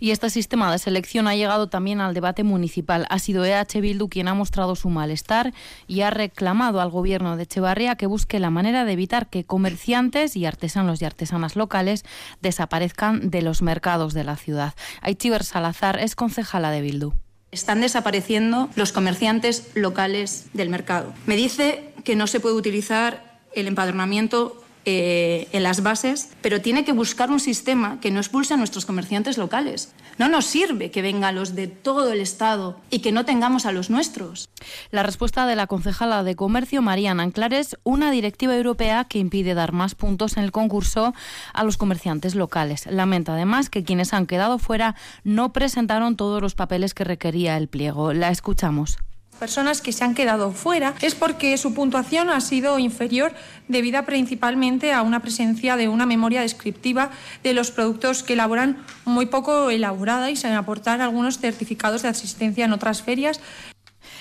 Y 0.00 0.12
este 0.12 0.30
sistema 0.30 0.72
de 0.72 0.78
selección 0.78 1.28
ha 1.28 1.36
llegado 1.36 1.66
también 1.66 2.00
al 2.00 2.14
debate 2.14 2.44
municipal. 2.44 3.06
Ha 3.10 3.18
sido 3.18 3.44
EH 3.44 3.82
Bildu 3.82 4.08
quien 4.08 4.26
ha 4.26 4.32
mostrado 4.32 4.74
su 4.74 4.88
malestar 4.88 5.52
y 5.86 6.00
ha 6.00 6.08
reclamado 6.08 6.80
al 6.80 6.88
gobierno 6.88 7.36
de 7.36 7.42
Echevarría 7.42 7.96
que 7.96 8.06
busque 8.06 8.40
la 8.40 8.48
manera 8.48 8.86
de 8.86 8.92
evitar 8.92 9.28
que 9.28 9.44
comerciantes 9.44 10.34
y 10.34 10.45
y 10.46 10.48
artesanos 10.48 11.02
y 11.02 11.04
artesanas 11.04 11.56
locales 11.56 12.04
desaparezcan 12.40 13.30
de 13.30 13.42
los 13.42 13.62
mercados 13.62 14.14
de 14.14 14.22
la 14.22 14.36
ciudad. 14.36 14.74
Aichiber 15.02 15.42
Salazar 15.42 15.98
es 15.98 16.14
concejala 16.14 16.70
de 16.70 16.80
Bildu. 16.82 17.12
Están 17.50 17.80
desapareciendo 17.80 18.70
los 18.76 18.92
comerciantes 18.92 19.70
locales 19.74 20.46
del 20.52 20.70
mercado. 20.70 21.12
Me 21.26 21.36
dice 21.36 21.92
que 22.04 22.14
no 22.14 22.26
se 22.26 22.38
puede 22.38 22.54
utilizar 22.54 23.40
el 23.54 23.66
empadronamiento 23.66 24.62
eh, 24.88 25.48
en 25.50 25.64
las 25.64 25.82
bases, 25.82 26.30
pero 26.42 26.60
tiene 26.60 26.84
que 26.84 26.92
buscar 26.92 27.32
un 27.32 27.40
sistema 27.40 27.98
que 28.00 28.12
no 28.12 28.20
expulse 28.20 28.54
a 28.54 28.56
nuestros 28.56 28.86
comerciantes 28.86 29.36
locales. 29.36 29.92
No 30.16 30.28
nos 30.28 30.46
sirve 30.46 30.92
que 30.92 31.02
vengan 31.02 31.34
los 31.34 31.56
de 31.56 31.66
todo 31.66 32.12
el 32.12 32.20
Estado 32.20 32.78
y 32.88 33.00
que 33.00 33.10
no 33.10 33.24
tengamos 33.24 33.66
a 33.66 33.72
los 33.72 33.90
nuestros. 33.90 34.48
La 34.92 35.02
respuesta 35.02 35.44
de 35.46 35.56
la 35.56 35.66
concejala 35.66 36.22
de 36.22 36.36
Comercio, 36.36 36.82
Mariana 36.82 37.24
Anclares, 37.24 37.76
una 37.82 38.12
directiva 38.12 38.56
europea 38.56 39.04
que 39.04 39.18
impide 39.18 39.54
dar 39.54 39.72
más 39.72 39.96
puntos 39.96 40.36
en 40.36 40.44
el 40.44 40.52
concurso 40.52 41.14
a 41.52 41.64
los 41.64 41.76
comerciantes 41.76 42.36
locales. 42.36 42.86
Lamenta 42.86 43.32
además 43.32 43.68
que 43.68 43.82
quienes 43.82 44.14
han 44.14 44.26
quedado 44.26 44.58
fuera 44.60 44.94
no 45.24 45.52
presentaron 45.52 46.16
todos 46.16 46.40
los 46.40 46.54
papeles 46.54 46.94
que 46.94 47.02
requería 47.02 47.56
el 47.56 47.66
pliego. 47.66 48.12
La 48.12 48.30
escuchamos 48.30 48.98
personas 49.36 49.80
que 49.80 49.92
se 49.92 50.04
han 50.04 50.14
quedado 50.14 50.52
fuera 50.52 50.94
es 51.00 51.14
porque 51.14 51.56
su 51.56 51.74
puntuación 51.74 52.30
ha 52.30 52.40
sido 52.40 52.78
inferior 52.78 53.32
debido 53.68 54.02
principalmente 54.04 54.92
a 54.92 55.02
una 55.02 55.20
presencia 55.20 55.76
de 55.76 55.88
una 55.88 56.06
memoria 56.06 56.40
descriptiva 56.40 57.10
de 57.42 57.54
los 57.54 57.70
productos 57.70 58.22
que 58.22 58.32
elaboran 58.32 58.84
muy 59.04 59.26
poco 59.26 59.70
elaborada 59.70 60.30
y 60.30 60.36
sin 60.36 60.52
aportar 60.52 61.00
algunos 61.00 61.38
certificados 61.38 62.02
de 62.02 62.08
asistencia 62.08 62.64
en 62.64 62.72
otras 62.72 63.02
ferias. 63.02 63.40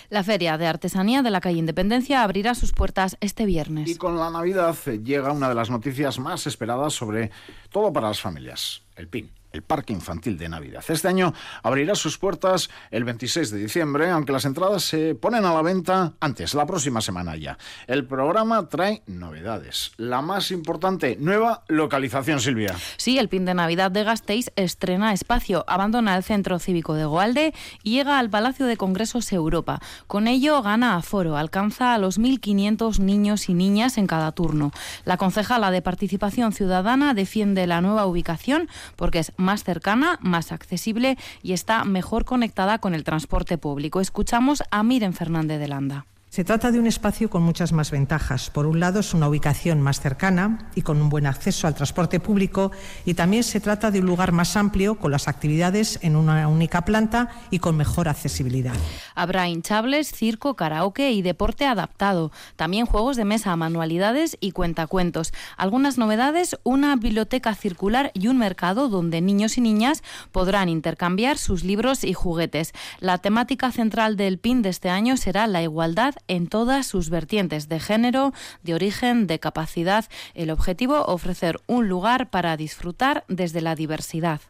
La 0.09 0.23
Feria 0.23 0.57
de 0.57 0.67
Artesanía 0.67 1.23
de 1.23 1.31
la 1.31 1.41
calle 1.41 1.57
Independencia 1.57 2.21
abrirá 2.21 2.53
sus 2.53 2.73
puertas 2.73 3.17
este 3.21 3.45
viernes. 3.45 3.89
Y 3.89 3.95
con 3.95 4.17
la 4.17 4.29
Navidad 4.29 4.75
llega 5.03 5.31
una 5.31 5.49
de 5.49 5.55
las 5.55 5.69
noticias 5.69 6.19
más 6.19 6.45
esperadas 6.45 6.93
sobre 6.93 7.31
todo 7.69 7.91
para 7.91 8.09
las 8.09 8.21
familias, 8.21 8.83
el 8.95 9.07
PIN 9.07 9.34
el 9.55 9.63
Parque 9.63 9.93
Infantil 9.93 10.37
de 10.37 10.49
Navidad. 10.49 10.83
Este 10.87 11.07
año 11.07 11.33
abrirá 11.63 11.95
sus 11.95 12.17
puertas 12.17 12.69
el 12.91 13.05
26 13.05 13.51
de 13.51 13.57
diciembre, 13.59 14.09
aunque 14.11 14.33
las 14.33 14.45
entradas 14.45 14.83
se 14.83 15.15
ponen 15.15 15.45
a 15.45 15.53
la 15.53 15.61
venta 15.61 16.13
antes, 16.19 16.53
la 16.53 16.65
próxima 16.65 17.01
semana 17.01 17.35
ya. 17.35 17.57
El 17.87 18.05
programa 18.05 18.67
trae 18.67 19.01
novedades. 19.07 19.93
La 19.97 20.21
más 20.21 20.51
importante, 20.51 21.17
nueva 21.19 21.63
localización, 21.67 22.39
Silvia. 22.39 22.75
Sí, 22.97 23.17
el 23.17 23.29
PIN 23.29 23.45
de 23.45 23.53
Navidad 23.53 23.91
de 23.91 24.03
Gasteiz 24.03 24.51
estrena 24.55 25.13
espacio, 25.13 25.63
abandona 25.67 26.17
el 26.17 26.23
Centro 26.23 26.59
Cívico 26.59 26.93
de 26.93 27.05
Goalde 27.05 27.53
y 27.83 27.91
llega 27.91 28.19
al 28.19 28.29
Palacio 28.29 28.65
de 28.65 28.77
Congresos 28.77 29.31
Europa. 29.31 29.79
Con 30.07 30.27
ello 30.27 30.61
gana 30.61 30.97
aforo, 30.97 31.37
alcanza 31.37 31.93
a 31.93 31.97
los 31.97 32.19
1.500 32.19 32.99
niños 32.99 33.47
y 33.49 33.53
niñas 33.53 33.97
en 33.97 34.07
cada 34.07 34.33
turno. 34.33 34.71
La 35.05 35.17
concejala 35.17 35.71
de 35.71 35.81
Participación 35.81 36.51
Ciudadana 36.51 37.13
defiende 37.13 37.67
la 37.67 37.81
nueva 37.81 38.05
ubicación 38.05 38.67
porque 38.95 39.19
es 39.19 39.31
cercana, 39.63 40.17
más 40.21 40.51
accesible 40.51 41.17
y 41.41 41.53
está 41.53 41.83
mejor 41.85 42.25
conectada 42.25 42.79
con 42.79 42.93
el 42.93 43.03
transporte 43.03 43.57
público. 43.57 44.01
Escuchamos 44.01 44.63
a 44.71 44.83
Miren 44.83 45.13
Fernández 45.13 45.59
de 45.59 45.67
Landa. 45.67 46.05
Se 46.35 46.43
trata 46.43 46.69
de 46.69 46.79
un 46.79 46.85
espacio 46.85 47.29
con 47.29 47.43
muchas 47.43 47.71
más 47.71 47.91
ventajas. 47.91 48.49
Por 48.49 48.65
un 48.65 48.81
lado, 48.81 48.99
es 48.99 49.13
una 49.13 49.29
ubicación 49.29 49.79
más 49.79 50.01
cercana 50.01 50.69
y 50.75 50.81
con 50.81 51.01
un 51.01 51.07
buen 51.07 51.27
acceso 51.27 51.65
al 51.65 51.75
transporte 51.75 52.19
público 52.19 52.73
y 53.05 53.13
también 53.13 53.41
se 53.41 53.61
trata 53.61 53.89
de 53.89 54.01
un 54.01 54.05
lugar 54.05 54.33
más 54.33 54.57
amplio 54.57 54.95
con 54.95 55.11
las 55.11 55.29
actividades 55.29 55.97
en 56.01 56.17
una 56.17 56.45
única 56.49 56.83
planta 56.83 57.29
y 57.51 57.59
con 57.59 57.77
mejor 57.77 58.09
accesibilidad. 58.09 58.73
Habrá 59.15 59.47
hinchables, 59.47 60.11
circo, 60.11 60.57
karaoke 60.57 61.13
y 61.13 61.21
deporte 61.21 61.67
adaptado. 61.67 62.33
También 62.57 62.85
juegos 62.85 63.15
de 63.15 63.23
mesa, 63.23 63.55
manualidades 63.55 64.35
y 64.41 64.51
cuentacuentos. 64.51 65.31
Algunas 65.55 65.97
novedades, 65.97 66.57
una 66.63 66.97
biblioteca 66.97 67.55
circular 67.55 68.11
y 68.13 68.27
un 68.27 68.37
mercado 68.37 68.89
donde 68.89 69.21
niños 69.21 69.57
y 69.57 69.61
niñas 69.61 70.03
podrán 70.33 70.67
intercambiar 70.67 71.37
sus 71.37 71.63
libros 71.63 72.03
y 72.03 72.11
juguetes. 72.11 72.73
La 72.99 73.19
temática 73.19 73.71
central 73.71 74.17
del 74.17 74.37
PIN 74.37 74.63
de 74.63 74.67
este 74.67 74.89
año 74.89 75.15
será 75.15 75.47
la 75.47 75.63
igualdad 75.63 76.15
en 76.27 76.47
todas 76.47 76.87
sus 76.87 77.09
vertientes 77.09 77.69
de 77.69 77.79
género, 77.79 78.33
de 78.63 78.73
origen, 78.73 79.27
de 79.27 79.39
capacidad. 79.39 80.05
El 80.33 80.49
objetivo, 80.49 81.05
ofrecer 81.05 81.59
un 81.67 81.87
lugar 81.87 82.29
para 82.29 82.57
disfrutar 82.57 83.23
desde 83.27 83.61
la 83.61 83.75
diversidad. 83.75 84.41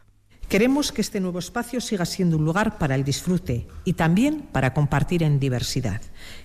Queremos 0.48 0.92
que 0.92 1.00
este 1.00 1.18
nuevo 1.18 1.40
espacio 1.40 1.80
siga 1.80 2.04
siendo 2.04 2.36
un 2.36 2.44
lugar 2.44 2.78
para 2.78 2.94
el 2.94 3.02
disfrute 3.02 3.66
y 3.84 3.94
también 3.94 4.42
para 4.52 4.74
compartir 4.74 5.24
en 5.24 5.40
diversidad. 5.40 6.00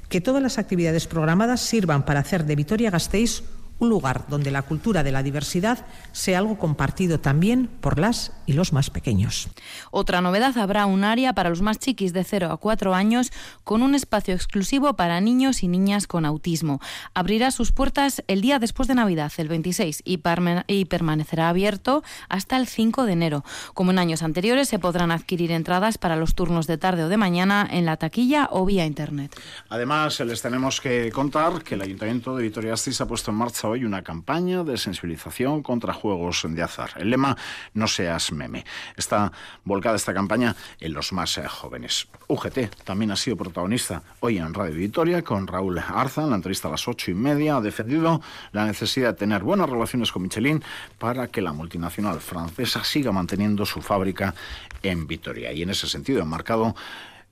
Que 0.10 0.22
todas 0.22 0.42
las 0.42 0.58
actividades 0.58 1.06
programadas 1.06 1.62
sirvan 1.62 2.04
para 2.04 2.22
hacer 2.22 2.46
de 2.46 2.56
Vitoria 2.56 2.90
Gasteiz 2.90 3.44
un 3.82 3.90
lugar 3.90 4.26
donde 4.30 4.52
la 4.52 4.62
cultura 4.62 5.02
de 5.02 5.12
la 5.12 5.24
diversidad 5.24 5.86
sea 6.12 6.38
algo 6.38 6.60
compartido 6.60 7.20
también 7.20 7.68
por 7.68 7.98
las 7.98 8.32
y 8.46 8.54
los 8.54 8.74
más 8.74 8.92
pequeños. 8.92 9.50
Otra 9.90 10.22
novedad, 10.22 10.56
habrá 10.60 10.86
un 10.86 11.04
área 11.04 11.34
para 11.34 11.50
los 11.50 11.62
más 11.62 11.80
chiquis 11.80 12.14
de 12.14 12.24
0 12.24 12.52
a 12.52 12.58
4 12.58 12.94
años 12.94 13.32
con 13.64 13.82
un 13.82 13.96
espacio 13.96 14.36
exclusivo 14.36 14.96
para 14.96 15.20
niños 15.20 15.64
y 15.64 15.68
niñas 15.68 16.06
con 16.06 16.26
autismo. 16.26 16.80
Abrirá 17.16 17.50
sus 17.50 17.72
puertas 17.72 18.24
el 18.28 18.42
día 18.42 18.60
después 18.60 18.88
de 18.88 18.94
Navidad, 18.94 19.32
el 19.38 19.48
26, 19.48 20.04
y, 20.06 20.22
y 20.68 20.86
permanecerá 20.86 21.50
abierto 21.50 22.04
hasta 22.30 22.58
el 22.58 22.68
5 22.68 23.06
de 23.06 23.14
enero. 23.14 23.44
Como 23.74 23.90
en 23.90 23.98
años 23.98 24.22
anteriores, 24.22 24.70
se 24.70 24.78
podrán 24.78 25.12
adquirir 25.12 25.52
entradas 25.52 25.98
para 25.98 26.16
los 26.16 26.36
turnos 26.36 26.68
de 26.68 26.78
tarde 26.78 27.06
o 27.06 27.10
de 27.10 27.18
mañana 27.18 27.68
en 27.70 27.88
la 27.88 27.98
taquilla 27.98 28.48
o 28.52 28.64
vía 28.64 28.86
internet. 28.86 29.36
Además, 29.70 30.20
les 30.20 30.40
tenemos 30.40 30.80
que 30.80 31.12
contar 31.12 31.64
que 31.64 31.74
el 31.74 31.82
Ayuntamiento 31.82 32.36
de 32.36 32.44
Vitoria-Gasteiz 32.44 33.02
ha 33.02 33.08
puesto 33.08 33.32
en 33.32 33.38
marcha 33.38 33.71
hoy 33.72 33.86
una 33.86 34.04
campaña 34.04 34.64
de 34.64 34.78
sensibilización 34.78 35.64
contra 35.64 35.94
juegos 35.94 36.46
de 36.48 36.62
azar. 36.62 36.92
El 36.98 37.10
lema 37.10 37.38
No 37.74 37.88
seas 37.88 38.32
meme. 38.32 38.66
Está 38.98 39.32
volcada 39.64 39.96
esta 39.96 40.14
campaña 40.14 40.56
en 40.80 40.94
los 40.94 41.14
más 41.14 41.38
eh, 41.38 41.48
jóvenes. 41.48 42.08
UGT 42.28 42.84
también 42.84 43.12
ha 43.12 43.16
sido 43.16 43.38
protagonista 43.38 44.04
hoy 44.20 44.38
en 44.38 44.54
Radio 44.54 44.76
Vitoria 44.76 45.22
con 45.22 45.48
Raúl 45.48 45.80
Arza. 45.80 46.24
En 46.24 46.30
la 46.30 46.36
entrevista 46.36 46.68
a 46.68 46.72
las 46.72 46.88
ocho 46.88 47.12
y 47.12 47.14
media 47.14 47.58
ha 47.58 47.62
defendido 47.62 48.22
la 48.52 48.66
necesidad 48.66 49.10
de 49.10 49.20
tener 49.20 49.44
buenas 49.44 49.70
relaciones 49.70 50.12
con 50.12 50.24
Michelin 50.24 50.64
para 50.98 51.28
que 51.28 51.42
la 51.42 51.54
multinacional 51.54 52.20
francesa 52.20 52.84
siga 52.84 53.12
manteniendo 53.12 53.66
su 53.66 53.82
fábrica 53.82 54.36
en 54.84 55.08
Vitoria. 55.08 55.52
Y 55.52 55.62
en 55.64 55.70
ese 55.70 55.88
sentido 55.88 56.22
ha 56.22 56.26
marcado 56.26 56.76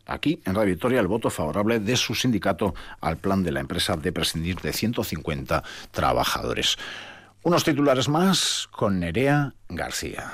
aquí 0.10 0.42
en 0.46 0.56
Radio 0.56 0.72
Victoria 0.74 1.00
el 1.00 1.08
voto 1.08 1.30
favorable 1.30 1.80
de 1.80 1.96
su 1.96 2.16
sindicato 2.16 2.74
al 3.02 3.18
plan 3.18 3.44
de 3.44 3.52
la 3.52 3.60
empresa 3.60 3.96
de 3.96 4.12
prescindir 4.12 4.58
de 4.58 4.74
150 4.74 5.64
trabajadores. 5.92 6.78
Unos 7.44 7.64
titulares 7.64 8.10
más 8.10 8.68
con 8.72 9.00
Nerea 9.00 9.54
García. 9.70 10.34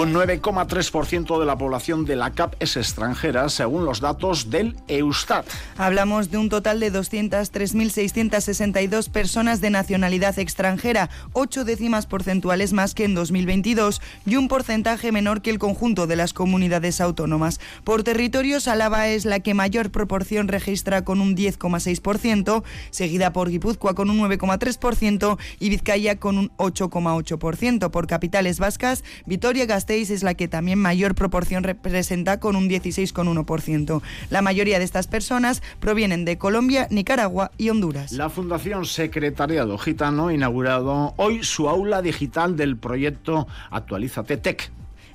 Un 0.00 0.14
9,3% 0.14 1.38
de 1.38 1.44
la 1.44 1.58
población 1.58 2.06
de 2.06 2.16
la 2.16 2.30
CAP 2.30 2.54
es 2.58 2.78
extranjera, 2.78 3.50
según 3.50 3.84
los 3.84 4.00
datos 4.00 4.48
del 4.48 4.74
Eustat. 4.88 5.44
Hablamos 5.76 6.30
de 6.30 6.38
un 6.38 6.48
total 6.48 6.80
de 6.80 6.90
203.662 6.90 9.10
personas 9.10 9.60
de 9.60 9.68
nacionalidad 9.68 10.38
extranjera, 10.38 11.10
ocho 11.34 11.66
décimas 11.66 12.06
porcentuales 12.06 12.72
más 12.72 12.94
que 12.94 13.04
en 13.04 13.14
2022 13.14 14.00
y 14.24 14.36
un 14.36 14.48
porcentaje 14.48 15.12
menor 15.12 15.42
que 15.42 15.50
el 15.50 15.58
conjunto 15.58 16.06
de 16.06 16.16
las 16.16 16.32
comunidades 16.32 17.02
autónomas. 17.02 17.60
Por 17.84 18.02
territorios, 18.02 18.68
Álava 18.68 19.08
es 19.08 19.26
la 19.26 19.40
que 19.40 19.52
mayor 19.52 19.90
proporción 19.90 20.48
registra 20.48 21.04
con 21.04 21.20
un 21.20 21.36
10,6%, 21.36 22.64
seguida 22.90 23.34
por 23.34 23.50
Guipúzcoa 23.50 23.94
con 23.94 24.08
un 24.08 24.18
9,3% 24.20 25.36
y 25.58 25.68
Vizcaya 25.68 26.18
con 26.18 26.38
un 26.38 26.50
8,8%. 26.56 27.90
Por 27.90 28.06
capitales 28.06 28.58
vascas, 28.58 29.04
Vitoria, 29.26 29.66
Gasteiz 29.66 29.89
es 29.90 30.22
la 30.22 30.34
que 30.34 30.46
también 30.46 30.78
mayor 30.78 31.16
proporción 31.16 31.64
representa 31.64 32.38
con 32.38 32.54
un 32.54 32.68
16,1%. 32.68 34.02
La 34.30 34.40
mayoría 34.40 34.78
de 34.78 34.84
estas 34.84 35.08
personas 35.08 35.62
provienen 35.80 36.24
de 36.24 36.38
Colombia, 36.38 36.86
Nicaragua 36.90 37.50
y 37.58 37.70
Honduras. 37.70 38.12
La 38.12 38.30
Fundación 38.30 38.84
Secretariado 38.84 39.76
Gitano 39.78 40.28
ha 40.28 40.32
inaugurado 40.32 41.14
hoy 41.16 41.42
su 41.42 41.68
aula 41.68 42.02
digital 42.02 42.56
del 42.56 42.76
proyecto 42.76 43.48
Actualízate 43.70 44.36
Tech 44.36 44.70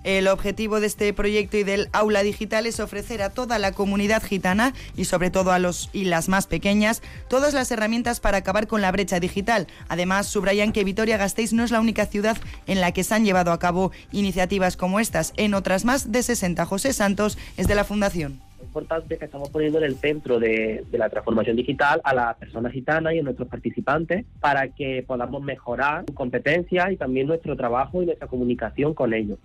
el 0.06 0.28
objetivo 0.28 0.80
de 0.80 0.88
este 0.88 1.12
proyecto 1.14 1.58
y 1.58 1.64
del 1.64 1.90
aula 1.92 2.22
digital 2.22 2.68
es 2.68 2.80
ofrecer 2.80 3.24
a 3.24 3.32
toda 3.32 3.58
la 3.58 3.72
comunidad 3.72 4.24
gitana 4.24 4.74
y 4.96 5.06
sobre 5.06 5.32
todo 5.32 5.52
a 5.52 5.60
los 5.60 5.90
y 5.94 6.06
las 6.06 6.30
más 6.30 6.46
pequeñas 6.46 7.02
todas 7.28 7.56
las 7.56 7.72
herramientas 7.72 8.20
para 8.20 8.38
acabar 8.38 8.68
con 8.68 8.82
la 8.82 8.92
brecha 8.92 9.20
digital. 9.20 9.66
Además, 9.90 10.28
subrayan 10.28 10.72
que 10.72 10.84
Vitoria-Gasteiz 10.84 11.54
no 11.54 11.64
es 11.64 11.72
la 11.72 11.82
única 11.82 12.06
ciudad 12.06 12.38
en 12.68 12.82
la 12.82 12.92
que 12.92 13.04
se 13.04 13.16
han 13.16 13.26
llevado 13.26 13.52
a 13.52 13.60
cabo 13.60 13.92
iniciativas 14.12 14.78
como 14.78 15.00
estas. 15.00 15.34
En 15.38 15.56
otras 15.56 15.86
más 15.86 16.12
de 16.12 16.22
60, 16.22 16.64
José 16.66 16.94
Santos 16.94 17.38
es 17.58 17.68
de 17.68 17.76
la 17.76 17.84
Fundación 17.84 18.40
importante 18.62 19.18
que 19.18 19.26
estamos 19.26 19.50
poniendo 19.50 19.78
en 19.78 19.86
el 19.86 19.96
centro 19.96 20.40
de, 20.40 20.84
de, 20.90 20.98
la 20.98 21.10
transformación 21.10 21.56
digital 21.56 22.02
a 22.04 22.14
las 22.14 22.36
personas 22.36 22.74
gitanas 22.74 23.14
y 23.14 23.20
a 23.20 23.24
nuestros 23.24 23.48
participantes 23.48 24.26
para 24.40 24.70
que 24.70 25.04
podamos 25.06 25.44
mejorar 25.44 26.04
su 26.08 26.14
competencia 26.14 26.92
y 26.92 26.98
también 26.98 27.28
nuestro 27.28 27.56
trabajo 27.56 28.02
y 28.02 28.08
nuestra 28.08 28.28
comunicación 28.28 28.94
con 28.94 29.14
ellos. 29.14 29.38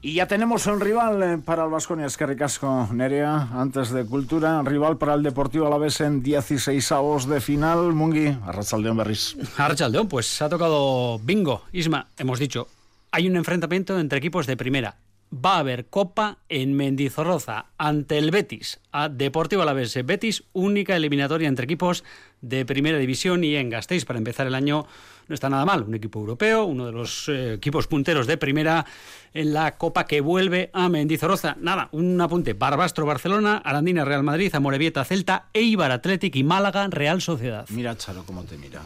Y 0.00 0.14
ya 0.14 0.26
tenemos 0.26 0.66
un 0.66 0.80
rival 0.80 1.22
eh, 1.22 1.38
para 1.44 1.64
el 1.64 1.70
Vasconia, 1.70 2.06
es 2.06 2.16
que 2.16 2.24
ricasco, 2.24 2.88
Nerea, 2.92 3.48
antes 3.52 3.90
de 3.90 4.04
Cultura, 4.06 4.62
rival 4.62 4.96
para 4.96 5.14
el 5.14 5.24
Deportivo 5.24 5.66
Alavés 5.66 6.00
en 6.00 6.22
16 6.22 6.92
avos 6.92 7.28
de 7.28 7.40
final. 7.40 7.92
Mungi, 7.94 8.28
Arrachaldeón 8.46 8.96
Berris. 8.96 9.36
Arrachaldeón, 9.56 10.06
pues 10.06 10.40
ha 10.40 10.48
tocado 10.48 11.18
bingo. 11.18 11.64
Isma, 11.72 12.06
hemos 12.16 12.38
dicho, 12.38 12.68
hay 13.10 13.28
un 13.28 13.36
enfrentamiento 13.36 13.98
entre 13.98 14.18
equipos 14.18 14.46
de 14.46 14.56
primera 14.56 14.96
va 15.32 15.56
a 15.56 15.58
haber 15.60 15.86
Copa 15.86 16.38
en 16.48 16.74
Mendizorroza 16.74 17.66
ante 17.76 18.18
el 18.18 18.30
Betis, 18.30 18.80
a 18.92 19.08
Deportivo 19.08 19.62
Alavés. 19.62 19.98
Betis, 20.04 20.44
única 20.52 20.96
eliminatoria 20.96 21.48
entre 21.48 21.64
equipos 21.64 22.04
de 22.40 22.64
primera 22.64 22.98
división 22.98 23.44
y 23.44 23.56
en 23.56 23.70
Gasteiz 23.70 24.04
para 24.04 24.18
empezar 24.18 24.46
el 24.46 24.54
año 24.54 24.86
no 25.28 25.34
está 25.34 25.50
nada 25.50 25.64
mal. 25.64 25.82
Un 25.82 25.94
equipo 25.94 26.20
europeo, 26.20 26.64
uno 26.64 26.86
de 26.86 26.92
los 26.92 27.28
eh, 27.28 27.54
equipos 27.54 27.86
punteros 27.86 28.26
de 28.26 28.36
primera 28.38 28.86
en 29.34 29.52
la 29.52 29.76
Copa 29.76 30.06
que 30.06 30.20
vuelve 30.20 30.70
a 30.72 30.88
Mendizorroza. 30.88 31.56
Nada, 31.60 31.88
un 31.92 32.20
apunte. 32.20 32.54
Barbastro 32.54 33.04
Barcelona, 33.04 33.60
Arandina 33.64 34.04
Real 34.04 34.22
Madrid, 34.22 34.54
Amorebieta 34.54 35.04
Celta, 35.04 35.46
Eibar 35.52 35.92
Athletic 35.92 36.34
y 36.36 36.44
Málaga 36.44 36.86
Real 36.88 37.20
Sociedad. 37.20 37.66
Mira, 37.70 37.96
Charo, 37.96 38.24
cómo 38.24 38.44
te 38.44 38.56
mira. 38.56 38.82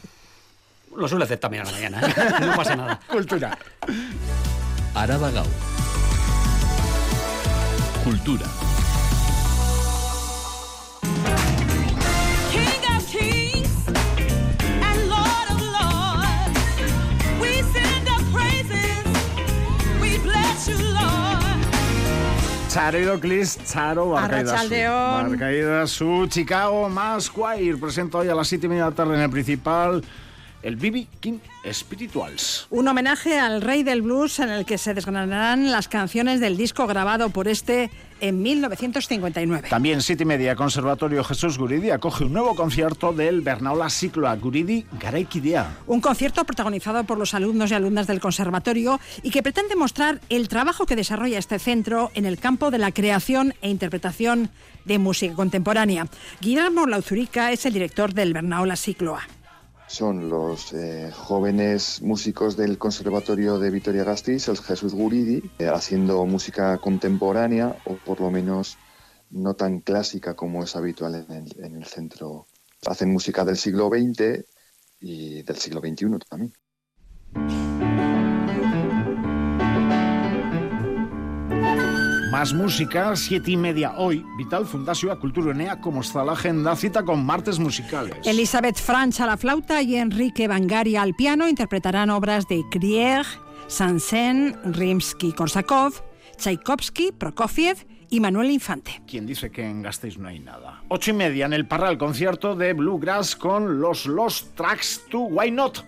Lo 0.97 1.09
suele 1.09 1.25
hacer 1.25 1.39
también 1.39 1.63
a 1.63 1.67
la 1.67 1.73
mañana, 1.73 2.01
¿eh? 2.07 2.15
no 2.47 2.57
pasa 2.57 2.77
nada. 2.77 3.01
Cultura. 3.09 3.57
Araba 4.95 5.31
Cultura. 8.05 8.47
Charo 22.69 23.21
Clis, 23.21 23.59
Charo 23.67 24.09
Barcaida 24.09 25.87
su 25.87 26.27
Chicago 26.27 26.89
más 26.89 27.31
Choir 27.31 27.79
presenta 27.79 28.19
hoy 28.19 28.29
a 28.29 28.35
las 28.35 28.49
7 28.49 28.67
y 28.67 28.69
media 28.69 28.85
de 28.85 28.91
la 28.91 28.97
tarde 28.97 29.15
en 29.15 29.21
el 29.21 29.31
principal 29.31 30.03
el 30.63 30.77
BB 30.77 31.07
King 31.21 31.39
Spirituals. 31.71 32.67
Un 32.71 32.89
homenaje 32.89 33.39
al 33.39 33.63
rey 33.63 33.83
del 33.83 34.03
blues 34.03 34.39
en 34.39 34.51
el 34.51 34.65
que 34.65 34.79
se 34.79 34.95
desgranarán 34.95 35.71
las 35.71 35.89
canciones 35.89 36.41
del 36.41 36.57
disco 36.57 36.87
grabado 36.87 37.31
por 37.31 37.49
este 37.49 37.91
en 38.21 38.41
1959. 38.41 39.69
También 39.69 40.01
siete 40.01 40.23
y 40.23 40.27
media, 40.27 40.55
Conservatorio 40.55 41.25
Jesús 41.25 41.59
Guridi 41.59 41.91
acoge 41.91 42.25
un 42.25 42.33
nuevo 42.33 42.55
concierto 42.55 43.13
del 43.13 43.41
Bernaola 43.41 43.91
Cicloa 43.91 44.37
Guridi 44.37 44.87
Garaikidea. 45.01 45.79
Un 45.89 46.01
concierto 46.01 46.45
protagonizado 46.45 47.03
por 47.05 47.19
los 47.19 47.35
alumnos 47.35 47.71
y 47.71 47.75
alumnas 47.75 48.07
del 48.07 48.21
conservatorio 48.21 49.01
y 49.23 49.31
que 49.31 49.43
pretende 49.43 49.75
mostrar 49.75 50.21
el 50.29 50.49
trabajo 50.49 50.87
que 50.87 50.97
desarrolla 50.97 51.39
este 51.39 51.59
centro 51.59 52.11
en 52.15 52.27
el 52.27 52.39
campo 52.39 52.71
de 52.71 52.79
la 52.79 52.93
creación 52.93 53.55
e 53.61 53.69
interpretación 53.69 54.51
de 54.85 54.99
música 54.99 55.35
contemporánea. 55.35 56.07
Guillermo 56.41 56.87
Lauzurica 56.87 57.51
es 57.51 57.67
el 57.67 57.73
director 57.73 58.15
del 58.15 58.33
Bernaola 58.33 58.77
Cicloa 58.77 59.23
son 59.93 60.31
los 60.31 60.73
eh, 60.73 61.11
jóvenes 61.13 62.01
músicos 62.01 62.57
del 62.57 62.79
Conservatorio 62.79 63.59
de 63.59 63.71
Vitoria-Gasteiz, 63.71 64.49
el 64.49 64.57
Jesús 64.57 64.95
Guridi, 64.95 65.43
eh, 65.59 65.69
haciendo 65.69 66.25
música 66.25 66.79
contemporánea 66.79 67.77
o 67.85 67.97
por 67.97 68.23
lo 68.23 68.31
menos 68.31 68.79
no 69.31 69.53
tan 69.55 69.81
clásica 69.81 70.35
como 70.35 70.65
es 70.65 70.77
habitual 70.77 71.27
en 71.29 71.77
el 71.77 71.85
centro. 71.85 72.47
Hacen 72.87 73.13
música 73.13 73.45
del 73.45 73.59
siglo 73.59 73.91
XX 73.91 74.47
y 74.99 75.43
del 75.43 75.57
siglo 75.57 75.81
XXI 75.81 76.19
también. 76.27 77.72
Más 82.33 82.55
música, 82.55 83.15
siete 83.15 83.51
y 83.51 83.59
media 83.59 83.93
hoy. 83.99 84.25
Vital 84.39 84.65
Fundación 84.65 85.19
Enea, 85.51 85.83
¿cómo 85.83 86.01
está 86.01 86.25
la 86.25 86.33
agenda? 86.33 86.75
Cita 86.75 87.03
con 87.03 87.27
martes 87.27 87.59
musicales. 87.59 88.17
Elizabeth 88.25 88.79
Franch 88.79 89.21
a 89.21 89.27
la 89.27 89.37
flauta 89.37 89.83
y 89.83 89.97
Enrique 89.97 90.49
Bangari 90.49 90.97
al 90.97 91.13
piano 91.13 91.47
interpretarán 91.47 92.09
obras 92.09 92.49
de 92.49 92.63
Krieg, 92.71 93.27
Sansen, 93.67 94.57
Rimsky-Korsakov, 94.65 96.03
Tchaikovsky, 96.39 97.13
Prokofiev 97.13 97.87
y 98.09 98.21
Manuel 98.21 98.51
Infante. 98.51 99.03
¿Quién 99.07 99.27
dice 99.27 99.51
que 99.51 99.69
en 99.69 99.83
Gasteiz 99.83 100.17
no 100.17 100.29
hay 100.29 100.39
nada? 100.41 100.83
Ocho 100.89 101.11
y 101.11 101.15
media 101.15 101.45
en 101.45 101.53
el 101.53 101.67
Parral, 101.67 101.99
concierto 101.99 102.57
de 102.57 102.73
Bluegrass 102.73 103.37
con 103.37 103.79
los 103.79 104.07
Lost 104.07 104.57
Tracks 104.57 105.03
to 105.11 105.19
Why 105.19 105.51
Not. 105.51 105.81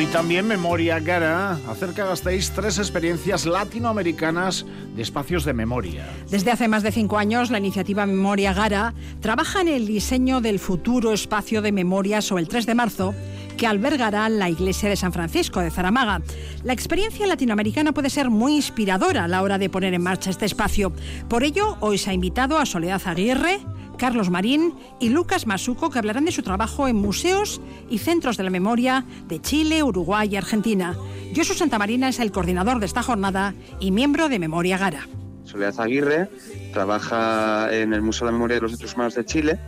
Hoy 0.00 0.06
también 0.06 0.48
Memoria 0.48 0.98
Gara 0.98 1.58
acerca 1.68 2.06
gastéis 2.06 2.52
tres 2.52 2.78
experiencias 2.78 3.44
latinoamericanas 3.44 4.64
de 4.96 5.02
espacios 5.02 5.44
de 5.44 5.52
memoria. 5.52 6.08
Desde 6.30 6.50
hace 6.50 6.68
más 6.68 6.82
de 6.82 6.90
cinco 6.90 7.18
años, 7.18 7.50
la 7.50 7.58
iniciativa 7.58 8.06
Memoria 8.06 8.54
Gara 8.54 8.94
trabaja 9.20 9.60
en 9.60 9.68
el 9.68 9.86
diseño 9.86 10.40
del 10.40 10.58
futuro 10.58 11.12
espacio 11.12 11.60
de 11.60 11.72
memoria 11.72 12.22
sobre 12.22 12.44
el 12.44 12.48
3 12.48 12.64
de 12.64 12.74
marzo 12.74 13.14
que 13.58 13.66
albergará 13.66 14.30
la 14.30 14.48
iglesia 14.48 14.88
de 14.88 14.96
San 14.96 15.12
Francisco 15.12 15.60
de 15.60 15.70
Zaramaga. 15.70 16.22
La 16.64 16.72
experiencia 16.72 17.26
latinoamericana 17.26 17.92
puede 17.92 18.08
ser 18.08 18.30
muy 18.30 18.56
inspiradora 18.56 19.24
a 19.24 19.28
la 19.28 19.42
hora 19.42 19.58
de 19.58 19.68
poner 19.68 19.92
en 19.92 20.00
marcha 20.00 20.30
este 20.30 20.46
espacio. 20.46 20.94
Por 21.28 21.44
ello, 21.44 21.76
hoy 21.80 21.98
se 21.98 22.08
ha 22.08 22.14
invitado 22.14 22.56
a 22.56 22.64
Soledad 22.64 23.02
Aguirre, 23.04 23.60
Carlos 24.00 24.30
Marín 24.30 24.72
y 24.98 25.10
Lucas 25.10 25.46
Masuco, 25.46 25.90
que 25.90 25.98
hablarán 25.98 26.24
de 26.24 26.32
su 26.32 26.42
trabajo 26.42 26.88
en 26.88 26.96
museos 26.96 27.60
y 27.90 27.98
centros 27.98 28.38
de 28.38 28.44
la 28.44 28.48
memoria 28.48 29.04
de 29.28 29.42
Chile, 29.42 29.82
Uruguay 29.82 30.26
y 30.32 30.36
Argentina. 30.36 30.96
Josu 31.36 31.52
Santamarina 31.52 32.08
es 32.08 32.18
el 32.18 32.32
coordinador 32.32 32.80
de 32.80 32.86
esta 32.86 33.02
jornada 33.02 33.52
y 33.78 33.90
miembro 33.90 34.30
de 34.30 34.38
Memoria 34.38 34.78
Gara. 34.78 35.06
Soledad 35.44 35.78
Aguirre 35.80 36.30
trabaja 36.72 37.68
en 37.76 37.92
el 37.92 38.00
Museo 38.00 38.24
de 38.24 38.32
la 38.32 38.38
Memoria 38.38 38.54
de 38.54 38.62
los 38.62 38.72
Derechos 38.72 38.94
Humanos 38.94 39.16
de 39.16 39.24
Chile 39.26 39.58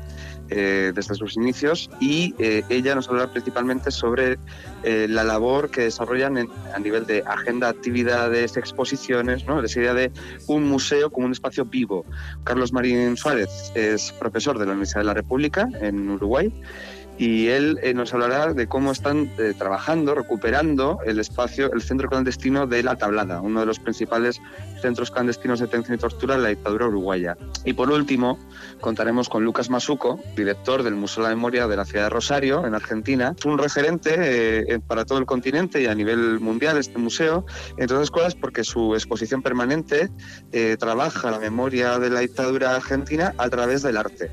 eh, 0.55 0.93
desde 0.95 1.15
sus 1.15 1.37
inicios 1.37 1.88
y 1.99 2.35
eh, 2.38 2.62
ella 2.69 2.95
nos 2.95 3.09
hablará 3.09 3.33
principalmente 3.33 3.91
sobre 3.91 4.38
eh, 4.83 5.07
la 5.09 5.25
labor 5.25 5.71
que 5.71 5.83
desarrollan 5.83 6.47
a 6.75 6.79
nivel 6.79 7.07
de 7.07 7.23
agenda, 7.27 7.69
actividades, 7.69 8.59
exposiciones, 8.59 9.47
¿no? 9.47 9.62
esa 9.62 9.81
idea 9.81 9.95
de 9.95 10.12
un 10.49 10.65
museo 10.65 11.11
como 11.11 11.27
un 11.27 11.33
espacio 11.33 11.65
vivo. 11.65 12.05
Carlos 12.45 12.73
Marín 12.73 13.17
Suárez 13.17 13.73
es 13.75 14.12
profesor 14.12 14.59
de 14.59 14.67
la 14.67 14.73
Universidad 14.73 15.01
de 15.01 15.07
la 15.07 15.15
República 15.15 15.67
en 15.81 16.11
Uruguay 16.11 16.53
y 17.18 17.48
él 17.48 17.79
eh, 17.83 17.94
nos 17.94 18.12
hablará 18.14 18.53
de 18.55 18.66
cómo 18.66 18.90
están 18.90 19.31
eh, 19.38 19.55
trabajando, 19.57 20.14
recuperando 20.14 20.98
el 21.05 21.18
espacio, 21.18 21.72
el 21.72 21.83
centro 21.83 22.09
clandestino 22.09 22.66
de 22.66 22.83
La 22.83 22.96
Tablada, 22.96 23.40
uno 23.40 23.61
de 23.61 23.66
los 23.66 23.79
principales 23.79 24.40
centros 24.81 25.11
clandestinos 25.11 25.61
de 25.61 25.66
detención 25.66 25.96
y 25.96 26.01
tortura 26.01 26.37
de 26.37 26.42
la 26.42 26.48
dictadura 26.48 26.87
uruguaya. 26.87 27.37
Y 27.64 27.75
por 27.75 27.90
último, 27.90 28.38
contaremos 28.81 29.29
con 29.29 29.44
Lucas 29.44 29.70
Masuco, 29.70 30.20
director 30.35 30.83
del 30.83 30.94
Museo 30.94 31.22
de 31.22 31.31
la 31.31 31.37
Memoria 31.37 31.68
de 31.68 31.77
la 31.77 31.85
ciudad 31.85 32.05
de 32.05 32.11
Rosario, 32.11 32.66
en 32.66 32.75
Argentina. 32.75 33.35
Es 33.38 33.44
un 33.44 33.59
referente 33.59 34.14
eh, 34.16 34.81
para 34.81 35.05
todo 35.05 35.18
el 35.18 35.27
continente 35.27 35.83
y 35.83 35.87
a 35.87 35.94
nivel 35.94 36.40
mundial 36.40 36.79
este 36.79 36.98
museo, 36.98 37.44
entre 37.77 37.96
otras 37.96 38.11
cosas 38.11 38.35
porque 38.35 38.64
su 38.64 38.94
exposición 38.94 39.42
permanente 39.42 40.11
trabaja 40.79 41.31
la 41.31 41.38
memoria 41.38 41.98
de 41.98 42.11
la 42.11 42.20
dictadura 42.20 42.75
argentina 42.75 43.35
a 43.38 43.48
través 43.48 43.83
del 43.83 43.96
arte. 43.96 44.31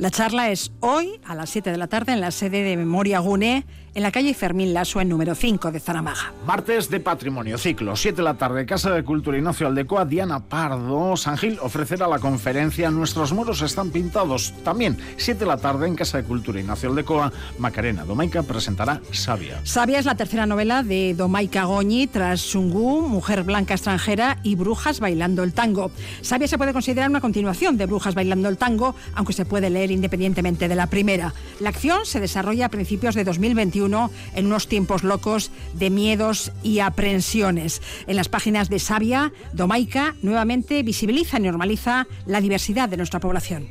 La 0.00 0.10
charla 0.10 0.48
es 0.48 0.72
hoy 0.80 1.20
a 1.26 1.34
las 1.34 1.50
7 1.50 1.70
de 1.70 1.76
la 1.76 1.86
tarde 1.86 2.14
en 2.14 2.22
la 2.22 2.30
sede 2.30 2.62
de 2.62 2.74
Memoria 2.74 3.18
Gune 3.18 3.66
en 3.94 4.02
la 4.02 4.12
calle 4.12 4.34
Fermín 4.34 4.72
Lasso, 4.72 5.00
en 5.00 5.08
número 5.08 5.34
5 5.34 5.72
de 5.72 5.80
Zaramaga. 5.80 6.32
Martes 6.46 6.90
de 6.90 7.00
Patrimonio, 7.00 7.58
ciclo, 7.58 7.96
7 7.96 8.16
de 8.16 8.22
la 8.22 8.34
tarde, 8.34 8.66
Casa 8.66 8.90
de 8.90 9.02
Cultura 9.02 9.38
Ignacio 9.38 9.66
Aldecoa, 9.66 10.04
Diana 10.04 10.40
Pardo, 10.40 11.16
San 11.16 11.36
Gil 11.36 11.58
ofrecerá 11.60 12.06
la 12.06 12.18
conferencia 12.18 12.90
Nuestros 12.90 13.32
muros 13.32 13.62
están 13.62 13.90
pintados. 13.90 14.54
También, 14.62 14.98
7 15.16 15.40
de 15.40 15.46
la 15.46 15.56
tarde, 15.56 15.88
en 15.88 15.96
Casa 15.96 16.18
de 16.18 16.24
Cultura 16.24 16.60
Ignacio 16.60 16.90
Aldecoa, 16.90 17.32
Macarena 17.58 18.04
Domaica 18.04 18.42
presentará 18.42 19.00
Sabia. 19.12 19.60
Sabia 19.64 19.98
es 19.98 20.04
la 20.04 20.14
tercera 20.14 20.46
novela 20.46 20.82
de 20.82 21.14
Domaica 21.14 21.64
Goñi, 21.64 22.06
tras 22.06 22.40
Shungu, 22.40 23.02
Mujer 23.08 23.42
Blanca 23.42 23.74
Extranjera 23.74 24.38
y 24.42 24.54
Brujas 24.54 25.00
Bailando 25.00 25.42
el 25.42 25.52
Tango. 25.52 25.90
Sabia 26.20 26.48
se 26.48 26.58
puede 26.58 26.72
considerar 26.72 27.10
una 27.10 27.20
continuación 27.20 27.76
de 27.76 27.86
Brujas 27.86 28.14
Bailando 28.14 28.48
el 28.48 28.58
Tango, 28.58 28.94
aunque 29.14 29.32
se 29.32 29.44
puede 29.44 29.70
leer 29.70 29.90
independientemente 29.90 30.68
de 30.68 30.76
la 30.76 30.86
primera. 30.86 31.34
La 31.58 31.70
acción 31.70 32.04
se 32.04 32.20
desarrolla 32.20 32.66
a 32.66 32.68
principios 32.68 33.14
de 33.14 33.24
2021 33.24 33.79
en 33.86 34.46
unos 34.46 34.68
tiempos 34.68 35.04
locos 35.04 35.50
de 35.74 35.90
miedos 35.90 36.52
y 36.62 36.80
aprensiones. 36.80 37.82
En 38.06 38.16
las 38.16 38.28
páginas 38.28 38.68
de 38.68 38.78
Sabia, 38.78 39.32
Domaica 39.52 40.14
nuevamente 40.22 40.82
visibiliza 40.82 41.38
y 41.38 41.42
normaliza 41.42 42.06
la 42.26 42.40
diversidad 42.40 42.88
de 42.88 42.96
nuestra 42.96 43.20
población. 43.20 43.68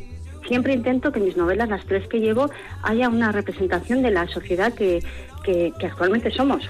Siempre 0.47 0.73
intento 0.73 1.11
que 1.11 1.19
mis 1.19 1.37
novelas, 1.37 1.69
las 1.69 1.85
tres 1.85 2.07
que 2.07 2.19
llevo, 2.19 2.49
haya 2.81 3.07
una 3.07 3.31
representación 3.31 4.01
de 4.01 4.11
la 4.11 4.27
sociedad 4.27 4.73
que 4.73 5.03
actualmente 5.83 6.31
somos 6.31 6.63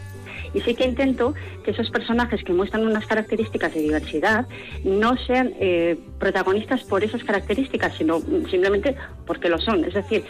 Y 0.53 0.61
sí 0.61 0.75
que 0.75 0.85
intento 0.85 1.33
que 1.63 1.71
esos 1.71 1.89
personajes 1.89 2.43
que 2.43 2.53
muestran 2.53 2.85
unas 2.85 3.05
características 3.05 3.73
de 3.73 3.81
diversidad 3.81 4.47
no 4.83 5.17
sean 5.17 5.53
eh, 5.59 5.97
protagonistas 6.19 6.83
por 6.83 7.03
esas 7.03 7.23
características, 7.23 7.95
sino 7.97 8.19
simplemente 8.49 8.95
porque 9.25 9.49
lo 9.49 9.59
son. 9.59 9.85
Es 9.85 9.93
decir, 9.93 10.23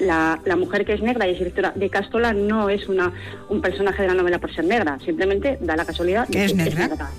la, 0.00 0.40
la 0.44 0.56
mujer 0.56 0.84
que 0.84 0.94
es 0.94 1.02
negra 1.02 1.26
y 1.26 1.32
es 1.32 1.38
directora 1.38 1.72
de 1.74 1.90
Castola 1.90 2.32
no 2.32 2.68
es 2.68 2.88
una, 2.88 3.12
un 3.48 3.60
personaje 3.60 4.02
de 4.02 4.08
la 4.08 4.14
novela 4.14 4.38
por 4.38 4.54
ser 4.54 4.64
negra, 4.64 4.98
simplemente 5.04 5.58
da 5.60 5.76
la 5.76 5.84
casualidad 5.84 6.28
¿Que 6.28 6.38
de 6.38 6.44
es 6.46 6.52
que 6.52 6.64
negra? 6.64 7.10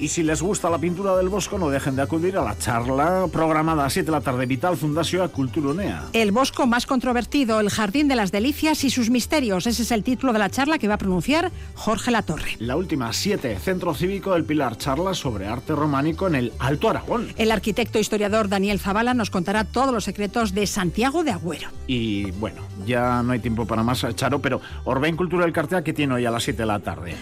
Y 0.00 0.08
si 0.08 0.22
les 0.22 0.40
gusta 0.40 0.70
la 0.70 0.78
pintura 0.78 1.14
del 1.14 1.28
Bosco, 1.28 1.58
no 1.58 1.68
dejen 1.68 1.94
de 1.94 2.00
acudir 2.00 2.38
a 2.38 2.42
la 2.42 2.56
charla 2.56 3.26
programada 3.30 3.84
a 3.84 3.90
7 3.90 4.06
de 4.06 4.12
la 4.12 4.22
tarde 4.22 4.46
Vital 4.46 4.78
Fundación 4.78 5.28
Culturunea. 5.28 6.06
El 6.14 6.32
bosco 6.32 6.66
más 6.66 6.86
controvertido, 6.86 7.60
el 7.60 7.68
jardín 7.68 8.08
de 8.08 8.16
las 8.16 8.32
delicias 8.32 8.82
y 8.84 8.88
sus 8.88 9.10
misterios. 9.10 9.66
Ese 9.66 9.82
es 9.82 9.90
el 9.90 10.02
título 10.02 10.32
de 10.32 10.38
la 10.38 10.48
charla 10.48 10.78
que 10.78 10.88
va 10.88 10.94
a 10.94 10.98
pronunciar 10.98 11.52
Jorge 11.74 12.10
Latorre. 12.10 12.56
La 12.60 12.76
última 12.76 13.12
7, 13.12 13.58
Centro 13.58 13.92
Cívico 13.92 14.32
del 14.32 14.44
Pilar, 14.44 14.78
charla 14.78 15.12
sobre 15.12 15.46
arte 15.46 15.74
románico 15.74 16.26
en 16.26 16.34
el 16.34 16.52
Alto 16.58 16.88
Aragón. 16.88 17.34
El 17.36 17.50
arquitecto 17.50 17.98
e 17.98 18.00
historiador 18.00 18.48
Daniel 18.48 18.80
Zavala 18.80 19.12
nos 19.12 19.28
contará 19.28 19.64
todos 19.64 19.92
los 19.92 20.04
secretos 20.04 20.54
de 20.54 20.66
Santiago 20.66 21.24
de 21.24 21.32
Agüero. 21.32 21.68
Y 21.86 22.30
bueno, 22.30 22.62
ya 22.86 23.22
no 23.22 23.32
hay 23.32 23.40
tiempo 23.40 23.66
para 23.66 23.82
más, 23.82 24.06
Charo, 24.14 24.40
pero 24.40 24.62
Orben 24.84 25.16
Cultura 25.16 25.44
del 25.44 25.52
Cartea 25.52 25.84
que 25.84 25.92
tiene 25.92 26.14
hoy 26.14 26.24
a 26.24 26.30
las 26.30 26.44
7 26.44 26.62
de 26.62 26.66
la 26.66 26.78
tarde. 26.78 27.16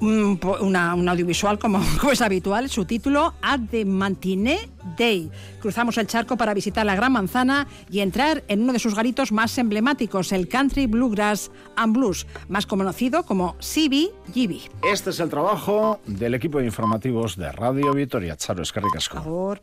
Un, 0.00 0.38
po- 0.38 0.58
una- 0.60 0.94
un 0.94 1.08
audiovisual 1.08 1.58
como, 1.58 1.80
como 2.00 2.12
es 2.12 2.20
habitual, 2.22 2.68
su 2.70 2.84
título 2.84 3.34
At 3.42 3.60
the 3.70 3.84
Mantiné 3.84 4.68
Day. 4.96 5.30
Cruzamos 5.60 5.98
el 5.98 6.06
charco 6.06 6.36
para 6.36 6.54
visitar 6.54 6.86
la 6.86 6.94
Gran 6.94 7.12
Manzana 7.12 7.66
y 7.90 8.00
entrar 8.00 8.44
en 8.48 8.62
uno 8.62 8.72
de 8.72 8.78
sus 8.78 8.94
garitos 8.94 9.32
más 9.32 9.58
emblemáticos, 9.58 10.30
el 10.32 10.48
Country 10.48 10.86
Bluegrass 10.86 11.50
and 11.76 11.96
Blues, 11.96 12.26
más 12.48 12.66
conocido 12.66 13.24
como 13.24 13.56
CBGB. 13.58 14.68
Este 14.90 15.10
es 15.10 15.20
el 15.20 15.28
trabajo 15.28 16.00
del 16.06 16.34
equipo 16.34 16.58
de 16.58 16.66
informativos 16.66 17.36
de 17.36 17.50
Radio 17.52 17.92
Vitoria. 17.92 18.36
Charo, 18.36 18.62
es 18.62 18.72
que 18.72 18.80
ricasco. 18.80 19.58